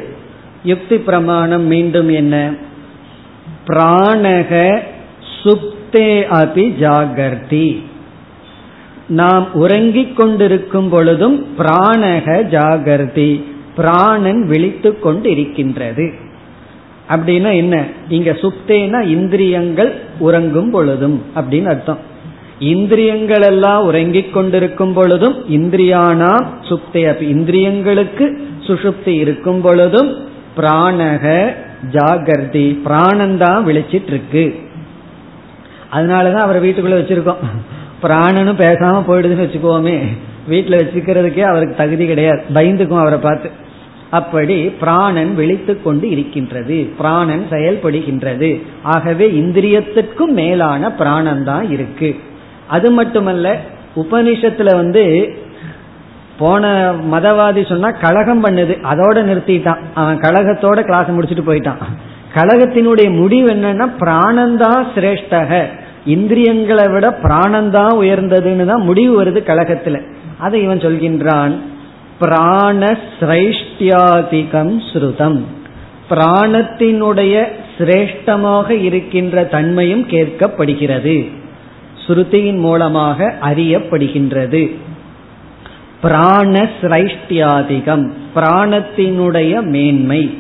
[0.64, 2.36] யுக்தி பிரமாணம் மீண்டும் என்ன
[3.68, 4.52] பிராணக
[5.38, 7.66] சுப்தே அபி ஜாகர்த்தி
[9.09, 13.43] நாம் உறங்கிக் கொண்டிருக்கும் பொழுதும் பிராணக ஜாகிரதி
[13.77, 16.13] பிராணன் விழித்து கொண்டு இருக்கின்றது
[17.09, 17.85] அப்படின்னா என்ன?
[18.09, 21.99] இங்க சுப்தேனா இந்திரியங்கள் உறங்கும் பொழுதும் அப்படின்னு அர்த்தம்.
[22.59, 30.15] இந்திரியங்கள் எல்லாம் உறங்கிக் கொண்டிருக்கும் பொழுதும் இந்திரியானா சுப்தே இந்திரியங்களுக்கு சுசுப்தி இருக்கும் பொழுதும்
[30.57, 31.55] பிராணக
[31.93, 34.55] பிராணன் பிராணந்தான் விழிச்சிட்டு இருக்கு
[35.93, 37.37] அதனாலதான் அவரை வீட்டுக்குள்ள வச்சிருக்கோம்.
[38.05, 39.99] பிராணனும் பேசாம போயிடுதுன்னு வச்சுக்கோமே
[40.49, 42.43] வீட்டில் வச்சுக்கிறதுக்கே அவருக்கு தகுதி கிடையாது.
[42.55, 43.51] பயந்துக்கும் அவரை பார்த்து.
[44.11, 46.93] அப்படி பிராணன் விழித்து கொண்டு இருக்கின்றது.
[46.99, 48.63] பிராணன் செயல்படுகின்றது.
[48.83, 52.17] ஆகவே இந்திரியத்திற்கும் மேலான பிராணன் தான் இருக்கு.
[52.67, 53.61] அது மட்டுமல்ல
[53.97, 55.37] உபனிஷத்துல வந்து
[56.39, 58.77] போன மதவாதி சொன்னா கழகம் பண்ணுது.
[58.93, 59.79] அதோட நிறுத்திட்டான்.
[59.95, 61.77] அவன் கழகத்தோட கிளாஸ் முடிச்சுட்டு போயிட்டான்.
[62.35, 65.65] கழகத்தினுடைய முடிவு என்னன்னா பிராணந்தான் சிரேஷ்டக.
[66.05, 70.03] இந்திரியங்களை விட பிராணந்தான் உயர்ந்ததுன்னு தான் முடிவு வருது கழகத்துல.
[70.39, 71.53] அதை இவன் சொல்கின்றான்
[72.19, 75.43] பிராண சிரேஷ்டியாதிகம் ஸ்ருதம்.
[76.11, 77.47] பிராணத்தினுடைய
[77.79, 81.31] சிரேஷ்டமாக இருக்கின்ற தன்மையும் கேட்கப்படுகிறது.
[82.07, 84.75] ஸ்ருதியின் மூலமாக அறியப்படுகின்றது.
[86.03, 90.39] பிராண சிரைஷ்டியாதிகம் பிராணத்தினுடைய மேன்மை.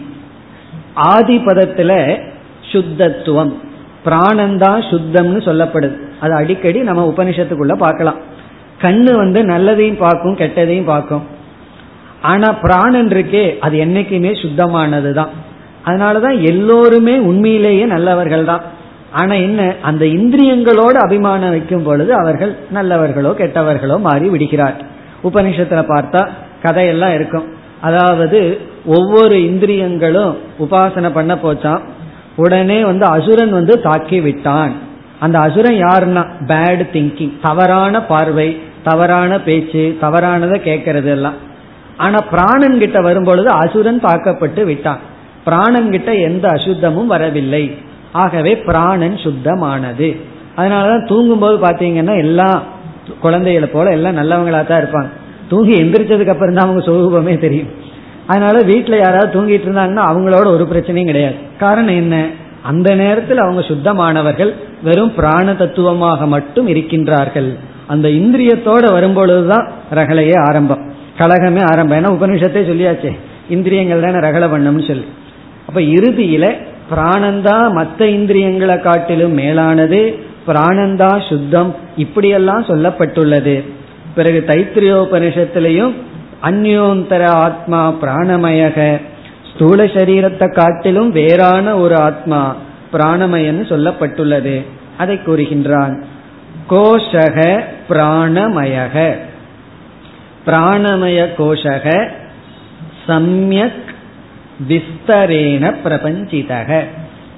[0.97, 2.23] ஆதிபதத்துல
[2.73, 3.73] சுத்தத்துவம்.
[4.07, 5.97] பிராணந்தான் சுத்தம்னு சொல்லப்படுது.
[6.21, 8.19] அது அடிக்கடி நம்ம உபனிஷத்துக்குள்ள பார்க்கலாம்.
[8.83, 11.25] கண்ணு வந்து நல்லதையும் பார்க்கும் கெட்டதையும் பார்க்கும்.
[12.31, 15.33] ஆனா பிராணன் இருக்கே அது என்னைக்குமே சுத்தமானது தான்
[15.87, 18.63] அதனாலதான் எல்லோருமே உண்மையிலேயே நல்லவர்கள் தான்
[19.21, 24.79] ஆனா என்ன அந்த இந்திரியங்களோடு அபிமானம் வைக்கும் பொழுது அவர்கள் நல்லவர்களோ கெட்டவர்களோ மாறி விடுகிறார்.
[25.29, 26.23] உபனிஷத்துல பார்த்தா
[26.63, 27.47] கதையெல்லாம் இருக்கும்.
[27.81, 28.41] அதாவது
[28.97, 30.33] ஒவ்வொரு இந்திரியங்களும்
[30.65, 31.85] உபாசனை பண்ண போச்சான்
[32.37, 34.72] உடனே வந்து அசுரன் வந்து தாக்கி விட்டான்.
[35.20, 36.26] அந்த அசுரன் யாருன்னா?
[36.47, 41.32] பேட் திங்கிங் தவறான பார்வை தவறான பேச்சு தவறானதை கேட்கறது எல்லாம்.
[41.97, 44.99] ஆனா பிராணன் கிட்ட வரும்பொழுது அசுரன் தாக்கப்பட்டு விட்டான்.
[45.45, 47.76] பிராணன் கிட்ட எந்த அசுத்தமும் வரவில்லை.
[48.12, 50.16] ஆகவே பிராணன் சுத்தமானது.
[50.57, 52.62] அதனாலதான் தூங்கும்போது பாத்தீங்கன்னா எல்லாம்
[53.20, 55.09] குழந்தைகளை போல எல்லாம் நல்லவங்களா தான் இருப்பாங்க.
[55.49, 57.68] தூங்கி எந்திரிச்சதுக்கு அப்புறம் தான் அவங்க சுரூபமே தெரியும்.
[58.27, 61.35] அதனால வீட்டுல யாராவது தூங்கிட்டு இருந்தாங்கன்னா அவங்களோட ஒரு பிரச்சனையும் கிடையாது.
[61.59, 62.27] காரணம் என்ன?
[62.62, 64.53] அந்த நேரத்தில் அவங்க சுத்தமானவர்கள்
[64.83, 67.57] வெறும் பிராண தத்துவமாக மட்டும் இருக்கின்றார்கள்.
[67.87, 70.93] அந்த இந்திரியத்தோட வரும்பொழுதுதான் ரகலையே ஆரம்பம்.
[71.18, 71.99] கழகமே ஆரம்பம்.
[71.99, 73.16] ஏன்னா உபனிஷத்தே சொல்லியாச்சே
[73.49, 75.05] இந்திரியங்கள் தானே ரகலை பண்ணம்னு சொல்லி.
[75.66, 76.57] அப்ப இறுதியில
[76.95, 83.64] பிராணந்தா மற்ற இந்திரியங்களை காட்டிலும் மேலானது பிராணந்தா சுத்தம் இப்படியெல்லாம் சொல்லப்பட்டுள்ளது.
[84.14, 85.93] பிறகு தைத்திரியோபனிஷத்திலையும்
[86.45, 89.01] அந்யோந்தர ஆத்மா பிராணமயக.
[89.55, 92.57] ஸ்தூல சரீரத்தை காட்டிலும் வேறான ஒரு ஆத்மா
[92.92, 94.66] பிராணமயன்னு சொல்லப்பட்டுள்ளது.
[94.99, 96.03] அதை கூறுகின்றான்.
[96.70, 99.16] கோஷக பிராணமயக.
[100.47, 102.09] பிராணமய கோஷக
[103.09, 103.82] சம்யக்
[104.68, 106.84] விஸ்தரேன பிரபஞ்சிதக.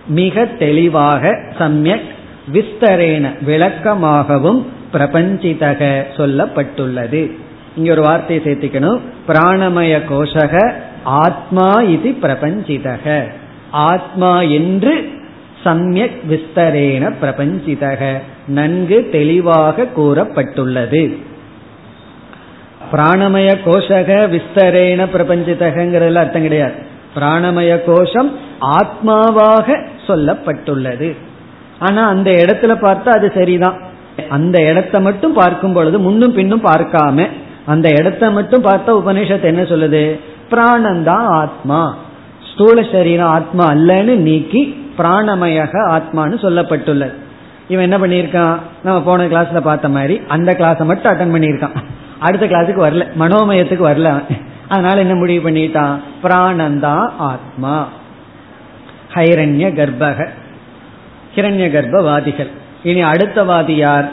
[0.06, 1.28] மிக தெளிவாக
[1.58, 2.14] சம்யக்
[2.52, 7.32] விஸ்தரேன விளக்கமாகவும் பிரபஞ்சிதக சொல்லப்பட்டுள்ளது.
[7.76, 9.00] இங்க ஒரு வார்த்தையை சேர்த்துக்கணும்.
[9.28, 10.72] பிராணமய கோஷக
[11.02, 13.24] ஆத்மா இது பிரபஞ்சிதக.
[13.70, 15.08] ஆத்மா என்று
[15.64, 18.20] சமயக் விஸ்தரேன பிரபஞ்சிதக.
[18.46, 21.16] நன்கு தெளிவாக கூறப்பட்டுள்ளது.
[22.92, 26.74] பிராணமய கோஷக விஸ்தரேன பிரபஞ்சிதகங்கிறதுல அர்த்தம் கிடையாது.
[27.14, 31.16] பிராணமய கோஷம் ஆத்மாவாக சொல்லப்பட்டுள்ளது.
[31.78, 33.80] ஆனா அந்த இடத்துல பார்த்தா அது சரிதான்.
[34.28, 37.28] அந்த இடத்தை மட்டும் பார்க்கும் பொழுது முன்னும் பின்னும் பார்க்காம
[37.66, 40.20] அந்த இடத்தை மட்டும் பார்த்தா உபனிஷத்து என்ன சொல்லுது?
[40.50, 41.96] பிராணந்தான் ஆத்மா.
[42.52, 47.12] ஸ்தூல சரீரம் ஆத்மா அல்லன்னு நீக்கி பிராணமயக ஆத்மான்னு சொல்லப்பட்டுள்ளது.
[47.68, 48.58] இவன் என்ன பண்ணியிருக்கான்?
[48.84, 51.82] நம்ம போன கிளாஸ்ல பார்த்த மாதிரி அந்த கிளாஸை மட்டும் அட்டன் பண்ணியிருக்கான்.
[52.18, 53.06] அடுத்த கிளாஸுக்கு வரல.
[53.18, 54.22] மனோமயத்துக்கு வரல
[54.68, 56.00] அதனால என்ன முடிவு பண்ணிட்டான்?
[56.22, 57.88] பிராணந்தா ஆத்மா.
[59.14, 60.28] ஹைரண்ய கர்ப்பக.
[61.34, 62.50] ஹிரண்ய கர்ப்பவாதிகள்.
[62.82, 64.10] இனி அடுத்த வாதி யார்?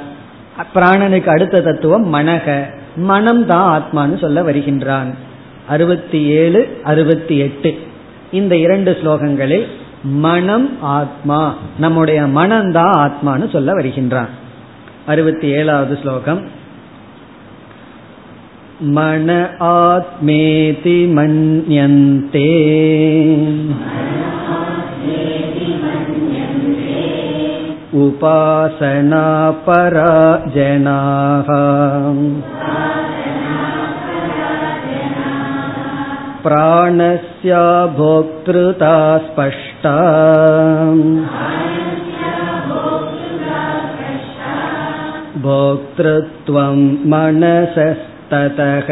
[0.76, 2.64] பிராணனுக்கு அடுத்த தத்துவம் மனக.
[2.96, 5.16] மனம்தான் ஆத்மான்னு சொல்ல வருகின்றான்.
[5.68, 7.78] அறுபத்தி ஏழு அறுபத்தி எட்டு
[8.32, 9.66] இந்த இரண்டு ஸ்லோகங்களில்
[10.04, 14.30] மனம் ஆத்மா நம்முடைய மனம்தான் ஆத்மான்னு சொல்ல வருகின்றான்.
[15.06, 16.48] அறுபத்தி ஏழாவது ஸ்லோகம்.
[18.80, 22.44] மன ஆத்மேதி மன்யந்தே.
[27.96, 29.26] उपासना
[29.66, 30.14] परा
[30.56, 31.50] जनाः
[36.44, 37.54] प्राणस्य
[37.98, 39.96] भोक्तृता स्पष्टा।
[45.46, 46.80] भोक्तृत्वं
[47.12, 48.90] मनसस्ततः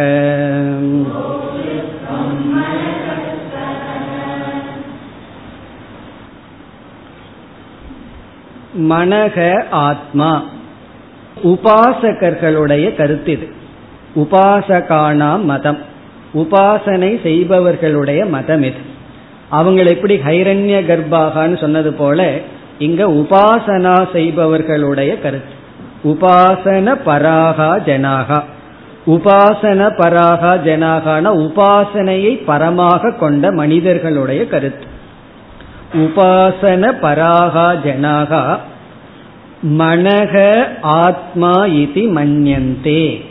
[8.79, 10.43] மனக ஆத்மா.
[11.43, 13.47] உபாசகர்களுடைய கருத்து இது.
[14.15, 15.77] உபாசகானாம் மதம்.
[16.33, 18.89] உபாசனை செய்பவர்களுடைய மதம் இது.
[19.51, 22.37] அவங்களை எப்படி ஹைரண்ய கர்ப்பாகான்னு சொன்னது போல
[22.79, 25.53] இங்க உபாசனா செய்பவர்களுடைய கருத்து.
[26.03, 28.43] உபாசன பராகா ஜனாகா.
[29.07, 34.90] உபாசன பராகா ஜனாகான உபாசனையை பரமாக கொண்ட மனிதர்களுடைய கருத்து.
[35.93, 38.59] உபாசன பராகா ஜனாகா
[39.63, 43.21] மனக ஆத்மா இது மன்யந்தே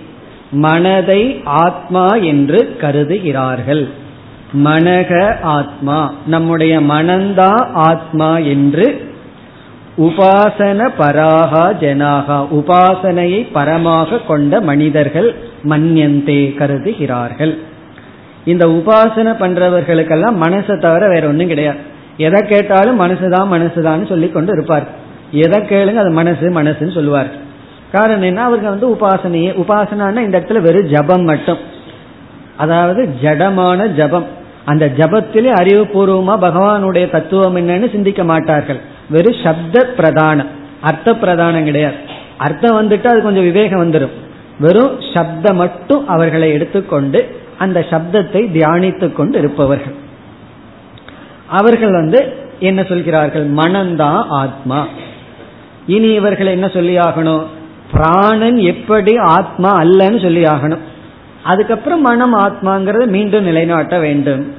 [0.51, 3.89] மனதை ஆத்மா என்று கருதுகிறார்கள்.
[4.53, 8.87] மனக ஆத்மா நம்முடைய மனந்தா ஆத்மா என்று
[9.99, 15.35] உபாசன பராகா ஜனாகா உபாசனையை பரமாக கொண்ட மனிதர்கள்
[15.69, 17.59] மன்யந்தே கருதுகிறார்கள்.
[18.45, 21.79] இந்த உபாசனை பண்றவர்களுக்கெல்லாம் மனசை தவிர வேற ஒன்றும் கிடையாது.
[22.21, 24.87] எதை கேட்டாலும் மனசுதான் மனசுதான் சொல்லி கொண்டு இருப்பார்.
[25.31, 27.31] எதை கேளுங்க அது மனசு மனசுன்னு சொல்லுவார்.
[27.93, 28.43] காரணம் என்ன?
[28.43, 31.57] அவருக்கு வந்து உபாசனையே உபாசனான இந்த இடத்துல வெறும் ஜபம் மட்டும்.
[32.57, 34.27] அதாவது ஜடமான ஜபம்.
[34.65, 38.81] அந்த ஜபத்திலே அறிவுபூர்வமா பகவானுடைய தத்துவம் என்னன்னு சிந்திக்க மாட்டார்கள்.
[39.11, 40.47] வெறும் சப்த பிரதானம்.
[40.81, 41.95] அர்த்த பிரதானம் கிடையாது.
[42.37, 44.15] அர்த்தம் வந்துட்டு அது கொஞ்சம் விவேகம் வந்துடும்
[44.59, 50.09] வெறும் சப்தம் மட்டும் அவர்களை எடுத்துக்கொண்டு அந்த சப்தத்தை தியானித்துக் கொண்டு இருப்பவர்கள்.
[51.51, 53.51] அவர்கள் வந்து என்ன சொல்கிறார்கள்?
[53.53, 54.87] மனம்தான் ஆத்மா.
[55.87, 57.47] இனி இவர்கள் என்ன சொல்லி ஆகணும்?
[57.93, 60.79] பிராணன் எப்படி ஆத்மா அல்லன்னு சொல்லி ஆகணும்.
[61.43, 64.55] அதுக்கப்புறம் மனம் ஆத்மாங்கிறத மீண்டும் நிலைநாட்ட வேண்டும்.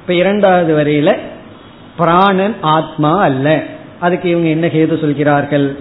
[0.00, 1.18] இப்ப இரண்டாவது வரையில
[1.96, 3.62] பிராணன் ஆத்மா அல்ல.
[4.00, 5.76] அதுக்கு இவங்க என்ன கேது சொல்கிறார்கள்?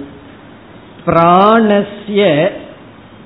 [1.05, 2.49] பிராணஸ்ய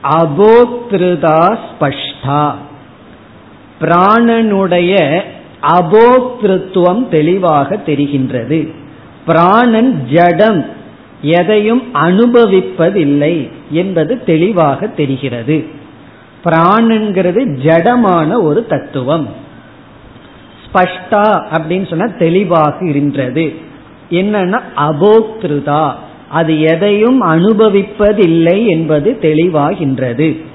[0.04, 2.52] அபோக்திருதா ஸ்பஷ்டா.
[3.82, 5.22] பிராணனுடைய
[5.64, 8.74] அபோக்திருத்துவம் தெளிவாக தெரிகின்றது.
[9.26, 10.66] பிராணன் ஜடம்
[11.22, 15.66] எதையும் அனுபவிப்பதில்லை என்பது தெளிவாக தெரிகிறது.
[16.46, 19.28] பிராணங்கிறது ஜடமான ஒரு தத்துவம்.
[20.66, 23.54] ஸ்பஷ்டா அப்படின்னு சொன்னா தெளிவாக இருந்தது.
[24.12, 25.92] என்னன்னா அபோக்திருதா
[26.30, 30.46] அது எதையும் அனுபவிப்பதில்லை என்பது தெளிவாகின்றது.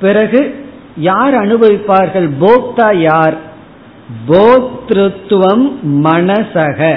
[0.00, 0.67] பிறகு
[0.98, 2.30] யார் அனுபவிப்பார்கள்?
[2.40, 3.36] போக்தா யார்?
[4.28, 6.96] போக்திருத்துவம் மனசக.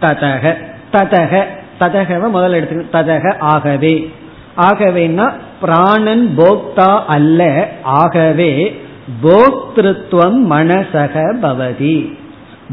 [0.00, 0.54] ததக.
[0.92, 1.44] ததக.
[1.80, 4.10] ததகவ முதல் எடுத்து ததக ஆகவே.
[4.56, 7.68] ஆகவேன்னா பிராணன் போக்தா அல்ல.
[7.82, 8.80] ஆகவே
[9.22, 12.18] போக்திருத்துவம் மனசக பவதி.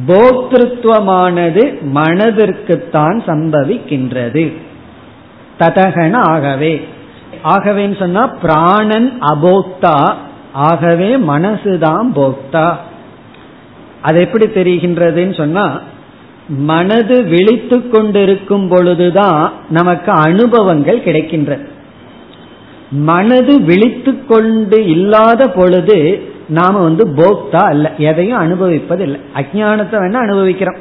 [0.07, 4.53] போக்திருத்துவமானது மனதிற்குத்தான் சம்பவிக்கின்றது.
[5.59, 6.88] ததகன ஆகவே.
[7.44, 10.14] ஆகவேன்னு சொன்னா பிராணன் அபோக்தா.
[10.54, 12.74] ஆகவே மனசுதான் போக்தா.
[14.02, 15.80] அது எப்படி தெரிகின்றதுன்னு சொன்னா
[16.48, 21.66] மனது விழித்து கொண்டிருக்கும் பொழுதுதான் நமக்கு அனுபவங்கள் கிடைக்கின்றது
[22.92, 30.76] மனது விழித்து கொண்டு இல்லாத பொழுது நாம வந்து போக்தா அல்ல எதையும் அனுபவிப்பது இல்லை அஜானத்தை வேணா அனுபவிக்கிறோம்.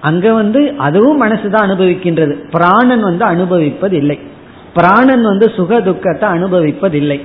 [0.00, 2.50] அங்க வந்து அதுவும் மனசுதான் அனுபவிக்கின்றது.
[2.50, 4.18] பிராணன் வந்து அனுபவிப்பது இல்லை
[4.76, 7.18] பிராணன் வந்து சுக துக்கத்தை அனுபவிப்பதில்லை.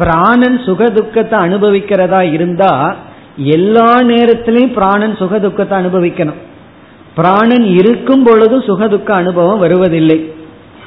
[0.00, 2.72] பிராணன் சுக துக்கத்தை அனுபவிக்கிறதா இருந்தா
[3.56, 6.40] எல்லா நேரத்திலையும் பிராணன் சுக துக்கத்தை அனுபவிக்கணும்.
[7.14, 10.18] பிராணன் இருக்கும் பொழுது சுக துக்க அனுபவம் வருவதில்லை.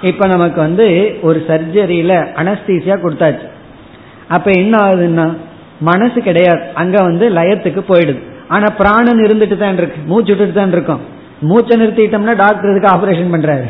[0.09, 0.87] இப்ப நமக்கு வந்து
[1.21, 3.45] ஒரு சர்ஜரியில அனஸ்தீசியா கொடுத்தாச்சு.
[4.35, 5.27] அப்ப என்ன ஆகுதுன்னா
[5.89, 6.63] மனசு கிடையாது.
[6.73, 8.21] அங்க வந்து லயத்துக்கு போயிடுது.
[8.47, 9.99] ஆனா பிராணன் இருந்துட்டு தான் இருக்கு.
[10.05, 11.03] மூச்சு விட்டுட்டு தான் இருக்கும்.
[11.49, 13.67] மூச்சை நிறுத்திட்டோம்னா டாக்டர் இதுக்கு ஆபரேஷன் பண்றாரு?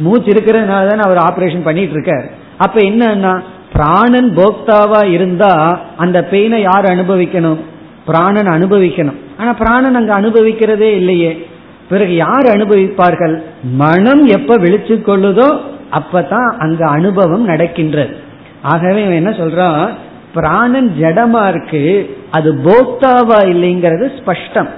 [0.00, 2.26] மூச்சு இருக்கிறதுனால தான் அவர் ஆபரேஷன் பண்ணிட்டு இருக்காரு
[2.58, 3.32] அப்ப என்னன்னா
[3.72, 7.60] பிராணன் போக்தாவா இருந்தா அந்த பெயினை யார் அனுபவிக்கணும்?
[8.06, 9.18] பிராணன் அனுபவிக்கணும்.
[9.38, 11.46] ஆனா பிராணன் அங்க அனுபவிக்கிறதே இல்லையே.
[11.88, 13.34] பிறகு யார் அனுபவிப்பார்கள்?
[13.82, 15.48] மனம் எப்ப விழிச்சு கொள்ளுதோ
[15.92, 18.14] அப்பதான் அங்க அனுபவம் நடக்கின்றது.
[18.62, 19.88] ஆகவே என்ன சொல்றான்
[20.34, 21.82] பிராணன் ஜடமா இருக்கு
[22.30, 24.70] அது போக்தாவா இல்லைங்கிறது ஸ்பஷ்டம்.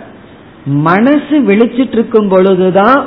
[0.88, 3.00] மனசு விழிச்சிட்டு இருக்கும் பொழுதுதான்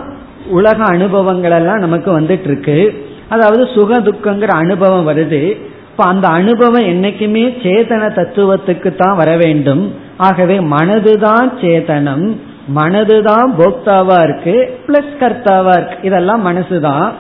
[0.48, 5.62] உலக அனுபவங்கள் எல்லாம் நமக்கு வந்துட்டு இருக்கு அதாவது சுக துக்கங்கிற அனுபவம் வருது.
[5.92, 9.96] இப்ப அந்த அனுபவம் என்னைக்குமே சேதன தத்துவத்துக்கு தான் வர வேண்டும்.
[10.18, 12.38] ஆகவே மனதுதான் சேதனம்.
[12.76, 15.98] மனதுதான் போக்தாவா இருக்கு பிளஸ் கர்த்தாவா இருக்கு.
[16.02, 17.12] இதெல்லாம் மனசுதான்.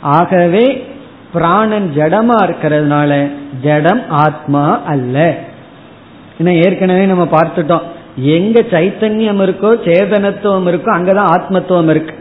[0.00, 0.94] ஆகவே
[1.32, 3.30] பிராணன் ஜடமா இருக்கிறதுனால
[3.62, 5.34] ஜடம் ஆத்மா அல்ல.
[6.42, 7.82] ஏன்னா ஏற்கனவே நம்ம பார்த்துட்டோம்.
[8.16, 12.14] எங்க சைத்தன்யம் இருக்கோ சேதனத்துவம் இருக்கோ அங்கதான் ஆத்மத்துவம் இருக்கு.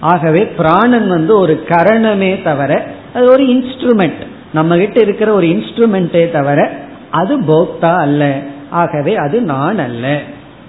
[0.00, 6.70] ஆகவே பிராணன் வந்து ஒரு கரணமே தவிர அது ஒரு இன்ஸ்ட்ருமெண்ட் நம்ம கிட்ட இருக்கிற ஒரு இன்ஸ்ட்ருமெண்டே தவிர
[7.10, 8.40] அது போக்தா அல்ல.
[8.70, 10.20] ஆகவே அது நான் அல்ல.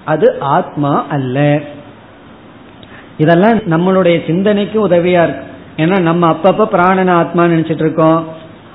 [0.04, 1.60] அது ஆத்மா அல்ல.
[3.16, 5.44] இதெல்லாம் நம்மளுடைய சிந்தனைக்கும் உதவியா இருக்கு.
[5.76, 8.26] ஏன்னா நம்ம அப்பப்ப பிராணன் ஆத்மான்னு நினைச்சிட்டு இருக்கோம்.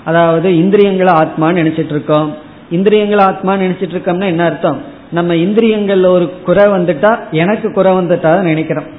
[0.05, 2.42] அதாவது இந்திரியங்களை ஆத்மான்னு நினைச்சிட்டு இருக்கோம்.
[2.73, 4.81] இந்திரியங்கள் ஆத்மான்னு நினைச்சிட்டு இருக்கோம்னா என்ன அர்த்தம்?
[5.11, 8.89] நம்ம இந்திரியங்கள்ல ஒரு குறை வந்துட்டா எனக்கு குறை வந்துட்டா நினைக்கிறோம்.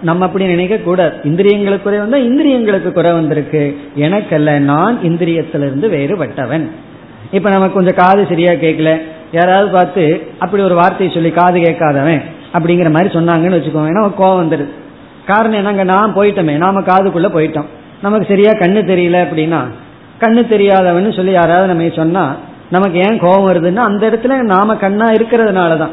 [0.00, 1.14] நம்ம அப்படி நினைக்க கூடாது.
[1.24, 3.62] இந்திரியங்களுக்கு குறை வந்தா இந்திரியங்களுக்கு குறை வந்திருக்கு.
[3.96, 6.66] எனக்கல்ல நான் இந்திரியத்திலிருந்து வேறுபட்டவன்.
[7.30, 8.90] இப்ப நமக்கு கொஞ்சம் காது சரியா கேட்கல.
[9.32, 10.04] யாராவது பார்த்து
[10.38, 13.90] அப்படி ஒரு வார்த்தையை சொல்லி காது கேட்காதவன் அப்படிங்கிற மாதிரி சொன்னாங்கன்னு வச்சுக்கோங்க.
[13.90, 14.68] ஏன்னா கோவம் வந்துடுது
[15.26, 15.84] காரணம் என்னங்க?
[15.84, 16.56] நான் போயிட்டோமே.
[16.56, 17.68] நாம காதுக்குள்ள போயிட்டோம்.
[18.02, 19.60] நமக்கு சரியா கண்ணு தெரியல அப்படின்னா
[20.20, 22.24] கண்ணு தெரியாதவன்னு சொல்லி யாராவது நம்ம சொன்னா
[22.70, 25.90] நமக்கு ஏன் கோபம் வருதுன்னா அந்த இடத்துல நாம கண்ணா இருக்கிறதுனாலதான்.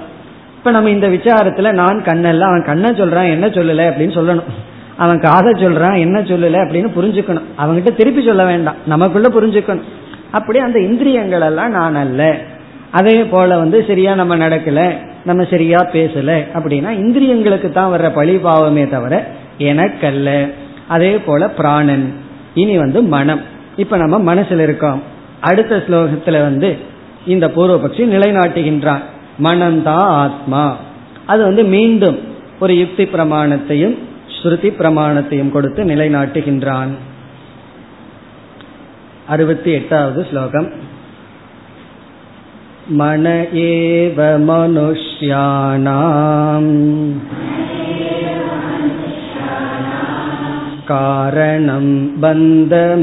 [0.57, 4.73] இப்ப நம்ம இந்த விசாரத்துல நான் கண்ணல்ல அவன் கண்ணை சொல்றான் என்ன சொல்லல அப்படின்னு சொல்லணும்.
[4.97, 7.41] அவன் காதை சொல்றான் என்ன சொல்லல அப்படின்னு புரிஞ்சுக்கணும்.
[7.59, 8.75] அவன்கிட்ட திருப்பி சொல்ல வேண்டாம்.
[8.87, 9.81] நமக்குள்ள புரிஞ்சுக்கணும்.
[10.31, 12.37] அப்படி அந்த இந்திரியங்கள் எல்லாம் நான் அல்ல.
[12.91, 14.91] அதே போல வந்து சரியா நம்ம நடக்கல
[15.25, 19.25] நம்ம சரியா பேசல அப்படின்னா இந்திரியங்களுக்கு தான் வர்ற பழி பாவமே தவிர
[19.57, 20.51] எனக்கல்ல.
[20.87, 22.13] அதே போல பிராணன்.
[22.53, 23.41] இனி வந்து மனம்.
[23.75, 25.01] இப்ப நம்ம மனசுல இருக்கோம்.
[25.44, 26.70] அடுத்த ஸ்லோகத்துல வந்து
[27.26, 29.04] இந்த பூர்வபக்ஷி நிலைநாட்டுகின்றான்
[29.42, 30.64] மனம்தான் ஆத்மா
[31.26, 32.18] அது வந்து மீண்டும்
[32.60, 33.96] ஒரு யுக்தி பிரமாணத்தையும்
[34.36, 36.92] ஸ்ருதி பிரமாணத்தையும் கொடுத்து நிலைநாட்டுகின்றான்
[39.28, 40.70] அறுபத்தி எட்டாவது ஸ்லோகம்
[42.90, 46.00] मन एव मनुष्याणाम्
[50.90, 51.86] कारणं
[52.20, 52.98] बन्धमोक्षयोः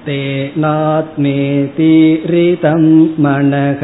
[0.08, 1.94] तेन येनात्मेति
[2.32, 2.84] ऋतं
[3.24, 3.84] मनः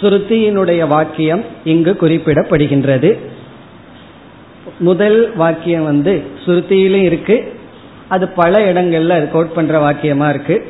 [0.00, 3.18] ஸ்ருதியினுடைய வாக்கியம் இங்கு குறிப்பிடப்படுகின்றது.
[4.78, 7.52] முதல் வாக்கியம் வந்து ஸ்ருதியிலும் இருக்கு.
[8.08, 10.66] அது பல இடங்கள்ல கோட் பண்ற வாக்கியமா இருக்கு.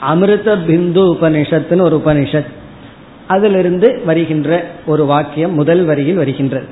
[0.00, 2.46] அமிர்த பிந்து உபனிஷத்துன்னு ஒரு உபனிஷத்.
[3.26, 6.66] அதிலிருந்து வருகின்ற ஒரு வாக்கியம் முதல் வரியில் வருகின்றது.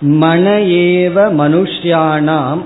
[0.00, 2.62] மன ஏவ மனுஷ்யானாம்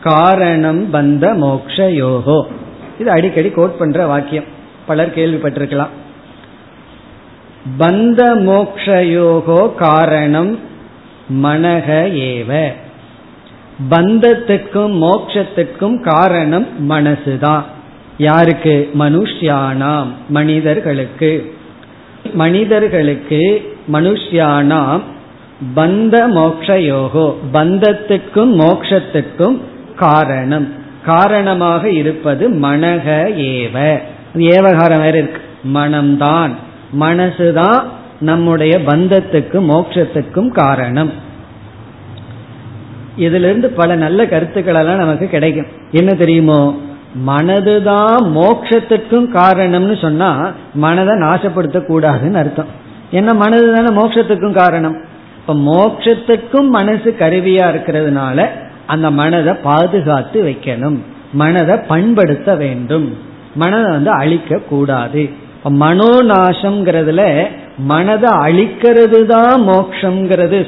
[0.00, 2.46] காரணம் பந்த மோக்ஷயோகோ.
[2.98, 4.44] இது அடிக்கடி கோட் பண்ற வாக்கியம்.
[4.86, 5.88] பலர் கேள்விப்பட்டிருக்கலாம்.
[7.78, 10.58] பந்த மோக்ஷயோகோ காரணம்
[11.42, 12.72] மனக ஏவ.
[13.90, 17.62] பந்தத்துக்கும் மோக்ஷத்துக்கும் காரணம் மனசுதான்
[18.18, 18.90] யாருக்கு?
[18.98, 21.54] மனுஷ்யானாம் மனிதர்களுக்கு.
[22.34, 25.00] மனிதர்களுக்கு மனுஷ்யானாம்
[25.76, 29.60] பந்த மோக்ஷயோகோ பந்தத்துக்கும் மோக்ஷத்துக்கும்
[29.96, 30.72] காரணம்.
[31.04, 33.98] காரணமாக இருப்பது மனக ஏவ.
[34.34, 35.42] ஏவகாரம் வேற இருக்கு.
[35.74, 36.50] மனம்தான்.
[37.00, 37.82] மனசுதான்
[38.20, 41.12] நம்முடைய பந்தத்துக்கும் மோட்சத்துக்கும் காரணம்.
[43.16, 45.66] இதுல இருந்து பல நல்ல கருத்துக்கள் எல்லாம் நமக்கு கிடைக்கும்.
[45.90, 46.80] என்ன தெரியுமோ?
[47.26, 52.66] மனதுதான் மோட்சத்துக்கும் காரணம்னு சொன்னா மனதை நாசப்படுத்த கூடாதுன்னு அர்த்தம்.
[53.12, 54.96] ஏன்னா மனது தானே மோட்சத்துக்கும் காரணம்?
[55.36, 58.48] இப்ப மோட்சத்துக்கும் மனசு கருவியா இருக்கிறதுனால
[58.86, 60.98] அந்த மனதை பாதுகாத்து வைக்கணும்.
[61.32, 63.16] மனதை பண்படுத்த வேண்டும்.
[63.54, 70.66] மனதை வந்து அழிக்க கூடாது மனோநாசம்ங்கிறதுல மனதை அழிக்கிறது தான் மோக்ஷங்கிறது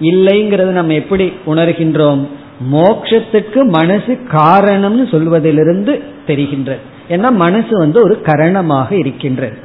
[0.00, 2.28] இல்லைங்கிறது நம்ம எப்படி உணர்கின்றோம்?
[2.72, 6.78] மோக்ஷத்துக்கு மனசு காரணம்னு சொல்வதிலிருந்து தெரிகின்றது.
[7.08, 9.58] ஏன்னா மனசு வந்து ஒரு கரணமாக இருக்கின்றது.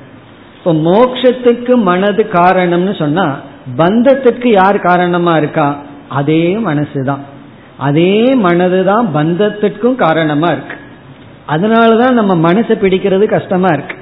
[0.57, 3.39] இப்போ மோக்ஷத்துக்கு மனது காரணம்னு சொன்னா
[3.77, 5.81] பந்தத்துக்கு யார் காரணமா இருக்கா?
[6.09, 7.19] அதே மனசுதான்.
[7.77, 10.75] அதே மனதுதான் பந்தத்துக்கும் காரணமா இருக்கு.
[11.47, 13.95] அதனாலதான் நம்ம மனசை பிடிக்கிறது கஷ்டமா இருக்கு.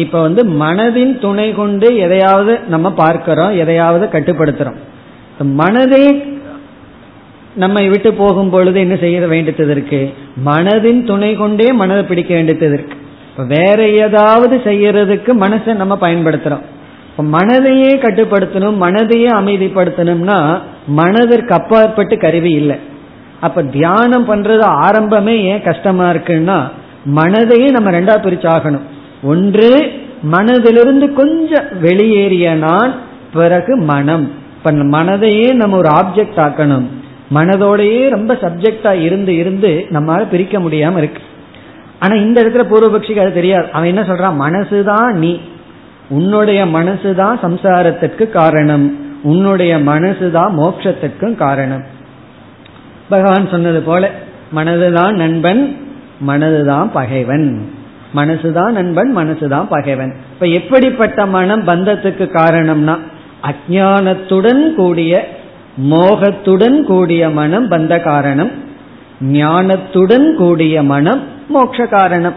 [0.00, 4.78] இப்ப வந்து மனதின் துணை கொண்டு எதையாவது நம்ம பார்க்கிறோம் எதையாவது கட்டுப்படுத்துறோம்.
[5.60, 6.04] மனதே
[7.54, 10.00] நம்மை விட்டு போகும் பொழுது என்ன செய்ய வேண்டியது இருக்கு?
[10.48, 12.96] மனதின் துணை கொண்டே மனதை பிடிக்க வேண்டியது இருக்கு.
[13.30, 16.64] இப்ப வேற ஏதாவது செய்யறதுக்கு மனசை நம்ம பயன்படுத்துறோம்.
[17.10, 20.38] இப்ப மனதையே கட்டுப்படுத்தணும் மனதையே அமைதிப்படுத்தணும்னா
[21.00, 22.78] மனதிற்கு அப்பாற்பட்டு கருவி இல்லை.
[23.40, 26.58] அப்ப தியானம் பண்றது ஆரம்பமே ஏன் கஷ்டமா இருக்குன்னா
[27.18, 28.86] மனதையே நம்ம ரெண்டா பிரிச்சாகணும்.
[29.22, 29.92] ஒன்று
[30.32, 32.94] மனதிலிருந்து கொஞ்சம் வெளியேறிய நான்
[33.32, 34.32] பிறகு மனம்.
[34.56, 36.86] இப்ப மனதையே நம்ம ஒரு ஆப்ஜெக்ட் ஆக்கணும்.
[37.34, 41.22] மனதோடையே ரொம்ப சப்ஜெக்டா இருந்து இருந்து நம்மளால பிரிக்க முடியாம இருக்கு.
[41.98, 43.68] ஆனா இந்த இடத்துல பூர்வபக்ஷிக்கு அது தெரியாது.
[43.72, 44.34] அவன் என்ன சொல்றான்?
[44.40, 45.40] மனசுதான் நீ.
[46.08, 48.98] உன்னுடைய மனசுதான் சம்சாரத்திற்கு காரணம்.
[49.22, 51.84] உன்னுடைய மனசுதான் மோட்சத்திற்கும் காரணம்.
[53.08, 54.10] பகவான் சொன்னது போல
[54.56, 55.76] மனதுதான் நண்பன்
[56.28, 57.78] மனதுதான் பகைவன்.
[58.14, 60.16] மனசுதான் நண்பன் மனசுதான் பகைவன்.
[60.32, 62.98] இப்ப எப்படிப்பட்ட மனம் பந்தத்துக்கு காரணம்னா
[63.42, 65.28] அஜானத்துடன் கூடிய
[65.90, 68.50] மோகத்துடன் கூடிய மனம் பந்த காரணம்
[69.20, 71.22] ஞானத்துடன் கூடிய மனம்
[71.54, 72.34] மோட்ச காரணம்.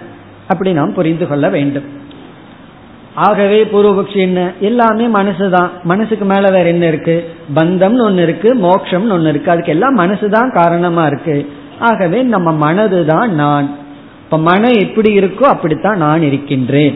[0.47, 2.01] அப்படி நாம் புரிந்து கொள்ள வேண்டும்.
[3.15, 4.51] ஆகவே பூர்வபக்ஷி என்ன?
[4.59, 5.69] எல்லாமே மனசுதான்.
[5.83, 7.29] மனசுக்கு மேல வேற என்ன இருக்கு?
[7.55, 9.51] பந்தம்னு ஒன்னு இருக்கு மோக்ஷம்னு ஒன்னு இருக்கு.
[9.51, 11.49] அதுக்கு எல்லாம் மனசுதான் காரணமா இருக்கு.
[11.79, 13.81] ஆகவே நம்ம மனதுதான் நான்.
[14.33, 16.95] இப்ப மனம் எப்படி இருக்கோ அப்படித்தான் நான் இருக்கின்றேன்.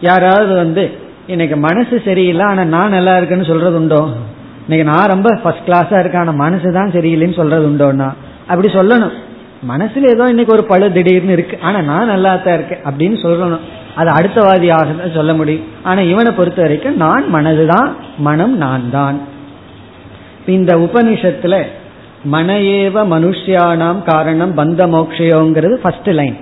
[0.00, 0.90] யாராவது வந்து
[1.26, 4.08] இன்னைக்கு மனசு சரியில்லை ஆனா நான் நல்லா இருக்குன்னு சொல்றது உண்டோ?
[4.62, 8.08] இன்னைக்கு நான் ரொம்ப ஃபர்ஸ்ட் கிளாஸா இருக்கேன் ஆனா மனசு தான் சரியில்லைன்னு சொல்றது உண்டோன்னா?
[8.46, 9.16] அப்படி சொல்லணும்.
[9.68, 13.64] மனசுல ஏதோ இன்னைக்கு ஒரு பழு திடீர்னு இருக்கு ஆனா நான் நல்லா தான் இருக்கேன் அப்படின்னு சொல்லணும்.
[13.94, 15.66] அது அடுத்தவாதியாக சொல்ல முடியும்.
[15.82, 19.18] ஆனா இவனை பொறுத்த வரைக்கும் நான் மனதுதான் மனம் நான் தான்
[20.46, 21.56] இந்த உபனிஷத்துல
[22.32, 26.36] மனையேவ மனுஷியானாம் காரணம் பந்த மோக்ஷயோங்கிறது ஃபர்ஸ்ட் லைன்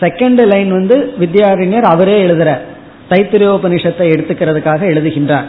[0.00, 2.58] செகண்ட் லைன் வந்து வித்யாரண்யர் அவரே எழுதுற
[3.10, 5.44] தைத்திரியோபனிஷத்தை எடுத்துக்கிறதுக்காக எழுதுகின்றார்.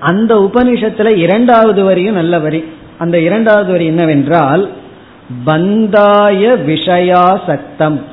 [0.00, 2.64] அந்த உபனிஷத்துல இரண்டாவது வரியும் நல்ல வரி.
[2.98, 4.68] அந்த இரண்டாவது வரி என்னவென்றால்
[5.46, 8.04] பந்தாய விஷயா சக்தம்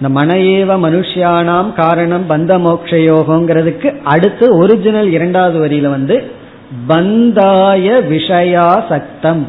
[0.00, 6.30] இந்த மனையேவ மனுஷியானாம் காரணம் பந்த மோக்ஷயோகங்கிறதுக்கு அடுத்து ஒரிஜினல் இரண்டாவது வரியில வந்து
[6.88, 9.48] பந்தாய விஷயா சக்தம்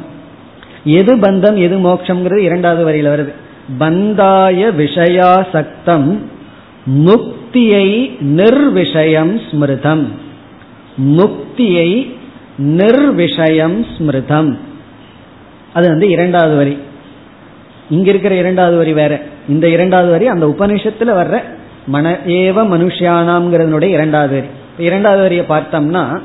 [0.83, 3.33] எது பந்தம் எது மோட்சம்ங்கிறது இரண்டாவது வரியில வருது.
[3.79, 6.21] பந்தாய விஷயா சக்தம்
[6.85, 10.07] முக்தியை நிர்விஷயம் ஸ்மிருதம்.
[10.97, 12.15] முக்தியை
[12.57, 14.57] நிர்விஷயம் ஸ்மிருதம்.
[15.73, 16.77] அது வந்து இரண்டாவது வரி.
[17.89, 19.21] இங்க இருக்கிற இரண்டாவது வரி வேற.
[19.47, 21.39] இந்த இரண்டாவது வரி அந்த உபனிஷத்துல வர்ற
[21.85, 24.47] மன ஏவ மனுஷியானாம்ங்கிறதுனுடைய இரண்டாவது வரி.
[24.77, 26.21] இரண்டாவது வரியை பார்த்தோம்னா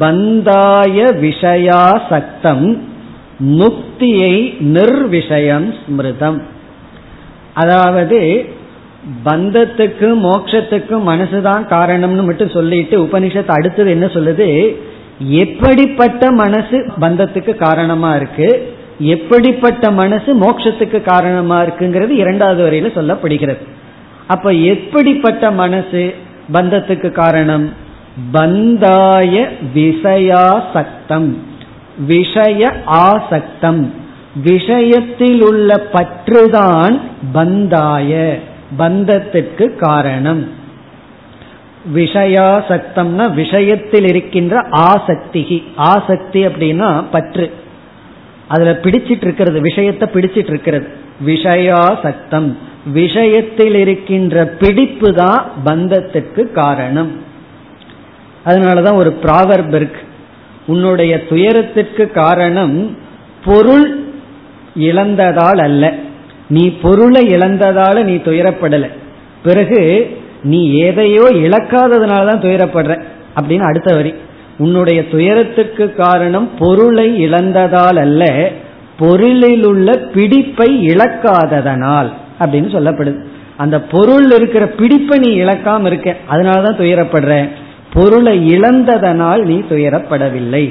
[0.00, 2.92] பந்தாய விஷயா சக்தம்
[3.40, 6.42] முக்தியை நிர்விஷயம் ஸ்மிருதம்.
[7.54, 8.48] அதாவது
[9.24, 14.76] பந்தத்துக்கும் மோட்சத்துக்கும் மனசுதான் காரணம்னு மட்டும் சொல்லிட்டு உபனிஷத்து அடுத்தது என்ன சொல்லுது?
[15.18, 18.74] எப்படிப்பட்ட மனசு பந்தத்துக்கு காரணமா இருக்கு?
[18.98, 23.58] எப்படிப்பட்ட மனசு மோட்சத்துக்கு காரணமா இருக்குங்கிறது இரண்டாவது வரையில சொல்லப்படுகிறது.
[24.26, 26.14] அப்ப எப்படிப்பட்ட மனசு
[26.52, 27.72] பந்தத்துக்கு காரணம்?
[28.32, 31.34] பந்தாய விஷயாசக்தம்
[31.98, 33.90] விஷய ஆசக்தம்.
[34.42, 37.00] விஷயத்தில் உள்ள பற்றுதான்
[37.34, 38.38] பந்தாய
[38.78, 40.48] பந்தத்திற்கு காரணம்.
[41.94, 47.52] விஷயாசக்தம்னா விஷயத்தில் இருக்கின்ற ஆசக்தி ஆசக்தி அப்படின்னா பற்று.
[48.48, 50.88] அதுல பிடிச்சிட்டு இருக்கிறது விஷயத்தை பிடிச்சிட்டு இருக்கிறது
[51.26, 52.56] விஷயாசக்தம்.
[52.92, 57.10] விஷயத்தில் இருக்கின்ற பிடிப்பு தான் பந்தத்துக்கு காரணம்.
[58.46, 59.88] அதனாலதான் ஒரு ப்ராவர்ப்
[60.66, 62.96] உன்னுடைய துயரத்திற்கு காரணம்
[63.44, 64.04] பொருள்
[64.78, 65.94] இழந்ததால் அல்ல.
[66.48, 68.88] நீ பொருளை இழந்ததால நீ துயரப்படல.
[69.42, 69.80] பிறகு
[70.42, 73.02] நீ எதையோ இழக்காததுனால தான் துயரப்படுற
[73.40, 74.14] அப்படின்னு அடுத்த வரி.
[74.58, 78.50] உன்னுடைய துயரத்துக்கு காரணம் பொருளை இழந்ததால் அல்ல
[78.98, 83.24] பொருளில் உள்ள பிடிப்பை இழக்காததனால் அப்படின்னு சொல்லப்படுது.
[83.56, 87.48] அந்த பொருள் இருக்கிற பிடிப்பை நீ இழக்காம இருக்க அதனாலதான் துயரப்படுற.
[87.94, 90.64] பொருளை இழந்ததனால் நீ துயரப்படவில்லை.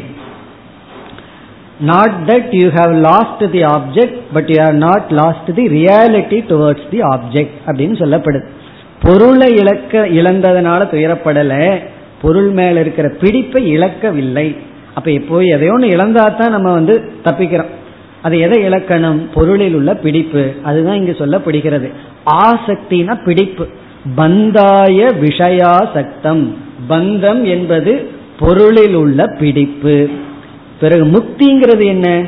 [1.79, 6.89] Not that you have lost the object but you have not lost the reality towards
[6.89, 8.43] the object அப்படின்னு சொல்லப்படுது.
[9.01, 11.81] பொருளை இழக்க இழந்ததனால துயரப்படல
[12.21, 14.55] பொருள் மேல இருக்கிற பிடிப்பை இழக்கவில்லை.
[14.93, 17.71] அப்ப இப்போ எதையோ ஒன்று இழந்தா தான் நம்ம வந்து தப்பிக்கிறோம்.
[18.21, 19.19] அது எதை இழக்கணும்?
[19.33, 20.51] பொருளில் உள்ள பிடிப்பு.
[20.63, 21.89] அதுதான் இங்கு சொல்லப்படுகிறது.
[22.45, 23.67] ஆசக்தினா பிடிப்பு.
[24.17, 26.57] பந்தாய விஷயா சக்தம்
[26.89, 28.09] பந்தம் என்பது
[28.39, 30.09] பொருளில் உள்ள பிடிப்பு.
[30.79, 32.25] பிறகு முக்திங்கிறது என்ன?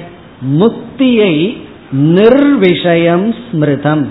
[0.59, 1.57] முக்தியை
[1.91, 4.05] நிர்விஷயம் ஸ்மிருதம்.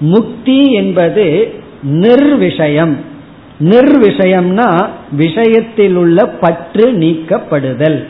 [0.00, 1.54] முக்தி என்பது
[1.86, 2.96] நிர்விஷயம்.
[3.60, 8.04] நிர்விஷயம்னா விஷயத்தில் உள்ள பற்று நீக்கப்படுதல்.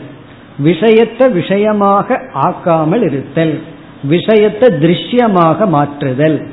[0.57, 3.59] விஷயத்தை விஷயமாக ஆக்காமல் இருத்தல்.
[4.03, 6.47] விஷயத்தை திருஷ்யமாக மாற்றுதல்.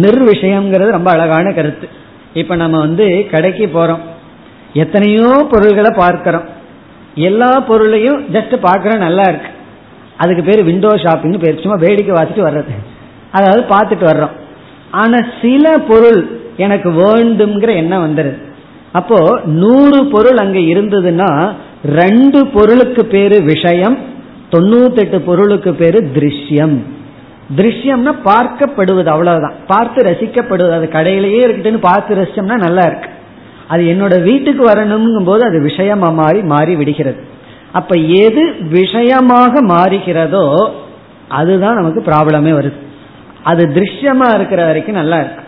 [0.00, 1.88] நிர்விஷயம்ங்கிறது ரொம்ப அழகான கருத்து.
[2.34, 4.00] இப்ப நம்ம வந்து கடைக்கு போறோம்.
[4.72, 6.44] எத்தனையோ பொருள்களை பார்க்கிறோம்.
[7.14, 9.50] எல்லா பொருளையும் ஜஸ்ட் பார்க்கற நல்லா இருக்கு.
[10.16, 11.60] அதுக்கு பேர் விண்டோ ஷாப்பிங்னு பேர்.
[11.60, 12.74] சும்மா வேடிக்கை வாசிட்டு வர்றது.
[13.30, 14.36] அதாவது பார்த்துட்டு வர்றோம்.
[14.90, 18.36] ஆனா சில பொருள் எனக்கு வேண்டும்ங்கிற எண்ணம் வந்துடுது
[18.92, 21.52] அப்போ நூறு பொருள் அங்க இருந்ததுன்னா
[21.84, 23.98] ரெண்டு பொருளுக்கு பேரு விஷயம்
[24.50, 26.78] தொண்ணூத்தெட்டு பொருளுக்கு பேரு திருஷ்யம்.
[27.56, 29.54] திருஷ்யம்னா பார்க்கப்படுவது அவ்வளவுதான்.
[29.66, 33.08] பார்த்து ரசிக்கப்படுவது அது கடையிலேயே இருக்குதுன்னு பார்த்து ரசிச்சோம்னா நல்லா இருக்கு.
[33.68, 37.16] அது என்னோட வீட்டுக்கு வரணுங்கும் போது அது விஷயமா மாறி மாறி விடுகிறது.
[37.72, 40.70] அப்ப எது விஷயமாக மாறுகிறதோ
[41.28, 42.78] அதுதான் நமக்கு ப்ராப்ளமே வருது.
[43.42, 45.42] அது திருஷ்யமா இருக்கிற வரைக்கும் நல்லா இருக்கு.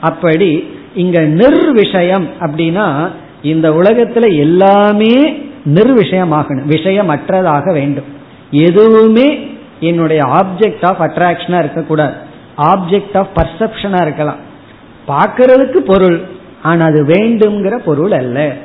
[0.00, 3.08] அப்படி இங்க நிர்விஷயம் அப்படின்னா
[3.42, 5.42] இந்த உலகத்துல எல்லாமே
[5.74, 8.04] நிர்விஷயமாகணும் விஷயமற்றதாக வேண்டும்.
[8.50, 12.12] எதுவுமே என்னுடைய ஆப்ஜெக்ட் ஆஃப் அட்ராக்ஷனா இருக்கக்கூடாது.
[12.56, 14.36] ஆப்ஜெக்ட் ஆஃப் பர்செப்ஷனா இருக்கலாம்.
[15.08, 16.20] பார்க்கறதுக்கு பொருள்
[16.62, 18.56] ஆனா அது வேண்டும்ங்கிற பொருள் அல்ல.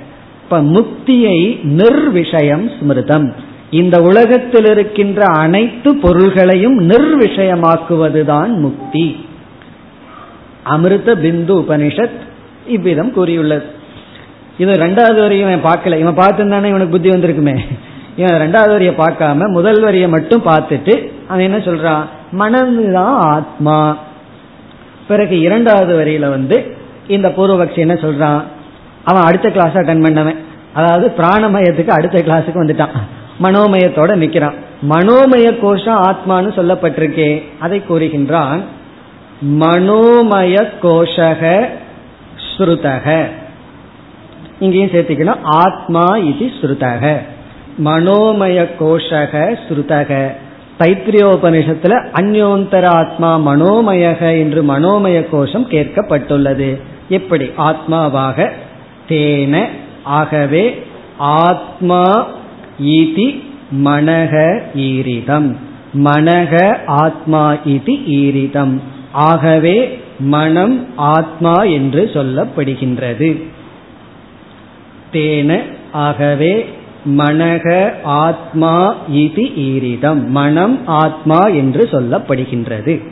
[0.43, 3.33] இப்ப முக்தியை நிர்விஷயம் ஸ்மிருதம்.
[3.69, 9.25] இந்த உலகத்தில் இருக்கின்ற அனைத்து பொருள்களையும் நிர்விஷயமாக்குவதுதான் முக்தி.
[10.63, 12.19] அமிர்த பிந்து உபனிஷத்
[12.67, 13.65] இவ்விதம் கூறியுள்ளது.
[14.57, 15.99] இது ரெண்டாவது வரையும் இவன் பார்க்கல.
[15.99, 17.59] இவன் பார்த்துருந்தானே இவனுக்கு புத்தி வந்திருக்குமே.
[18.19, 20.93] இவன் ரெண்டாவது வரியை பார்க்காம முதல் வரிய மட்டும் பார்த்துட்டு
[21.27, 22.05] அவன் என்ன சொல்றான்?
[22.39, 23.97] மனதுதான் ஆத்மா.
[25.07, 28.41] பிறகு இரண்டாவது வரியில வந்து இந்த பூர்வபக்ஷி என்ன சொல்றான்?
[29.03, 30.35] அவன் அடுத்த கிளாஸ் அட்டன் பண்ணவன்.
[30.73, 32.95] அதாவது பிராணமயத்துக்கு அடுத்த கிளாஸுக்கு வந்துட்டான்.
[33.43, 34.57] மனோமயத்தோட நிக்கிறான்.
[34.89, 37.43] மனோமய கோஷம் ஆத்மான்னு சொல்லப்பட்டிருக்கே.
[37.59, 38.61] அதை கூறுகின்றான்
[39.59, 41.65] மனோமய கோஷக
[42.49, 43.25] ஸ்ருதக.
[44.59, 47.17] இங்கேயும் சேர்த்துக்கணும் ஆத்மா இது ஸ்ருதக.
[47.85, 50.31] மனோமய கோஷக ஸ்ருதக.
[50.79, 56.81] தைத்திரியோபனிஷத்துல அந்யோந்தர ஆத்மா மனோமயக என்று மனோமய கோஷம் கேட்கப்பட்டுள்ளது.
[57.09, 57.49] எப்படி?
[57.57, 58.51] ஆத்மாவாக
[59.09, 59.65] தேன
[60.03, 60.83] ஆகவே
[61.17, 62.27] ஆத்மா
[62.83, 63.43] ஈதி
[63.85, 65.55] மனக ஈரிதம்.
[65.93, 68.79] மனக ஆத்மா இது ஈரிதம்.
[69.11, 73.43] ஆகவே மனம் ஆத்மா என்று சொல்லப்படுகின்றது.
[75.13, 75.61] தேன
[75.91, 76.69] ஆகவே
[77.05, 80.25] மனக ஆத்மா இது ஈரிதம்.
[80.25, 83.07] மனம் ஆத்மா என்று சொல்லப்படுகின்றது.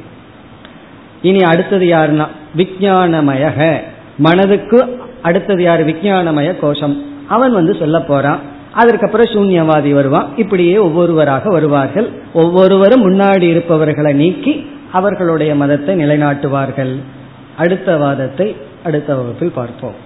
[1.22, 2.28] இனி அடுத்தது யாருன்னா
[2.58, 3.78] விஜயானமயக
[4.18, 5.86] மனதுக்கு அடுத்தது யார்?
[5.86, 7.04] விஜயானமய கோஷம்.
[7.28, 8.40] அவன் வந்து சொல்ல போறான்.
[8.74, 10.38] அதற்கப்புறம் சூன்யவாதி வருவான்.
[10.38, 12.10] இப்படியே ஒவ்வொருவராக வருவார்கள்.
[12.34, 16.96] ஒவ்வொருவரும் முன்னாடி இருப்பவர்களை நீக்கி அவர்களுடைய மதத்தை நிலைநாட்டுவார்கள்.
[17.58, 20.06] அடுத்த வாதத்தை அடுத்த வகுப்பில் பார்ப்போம்.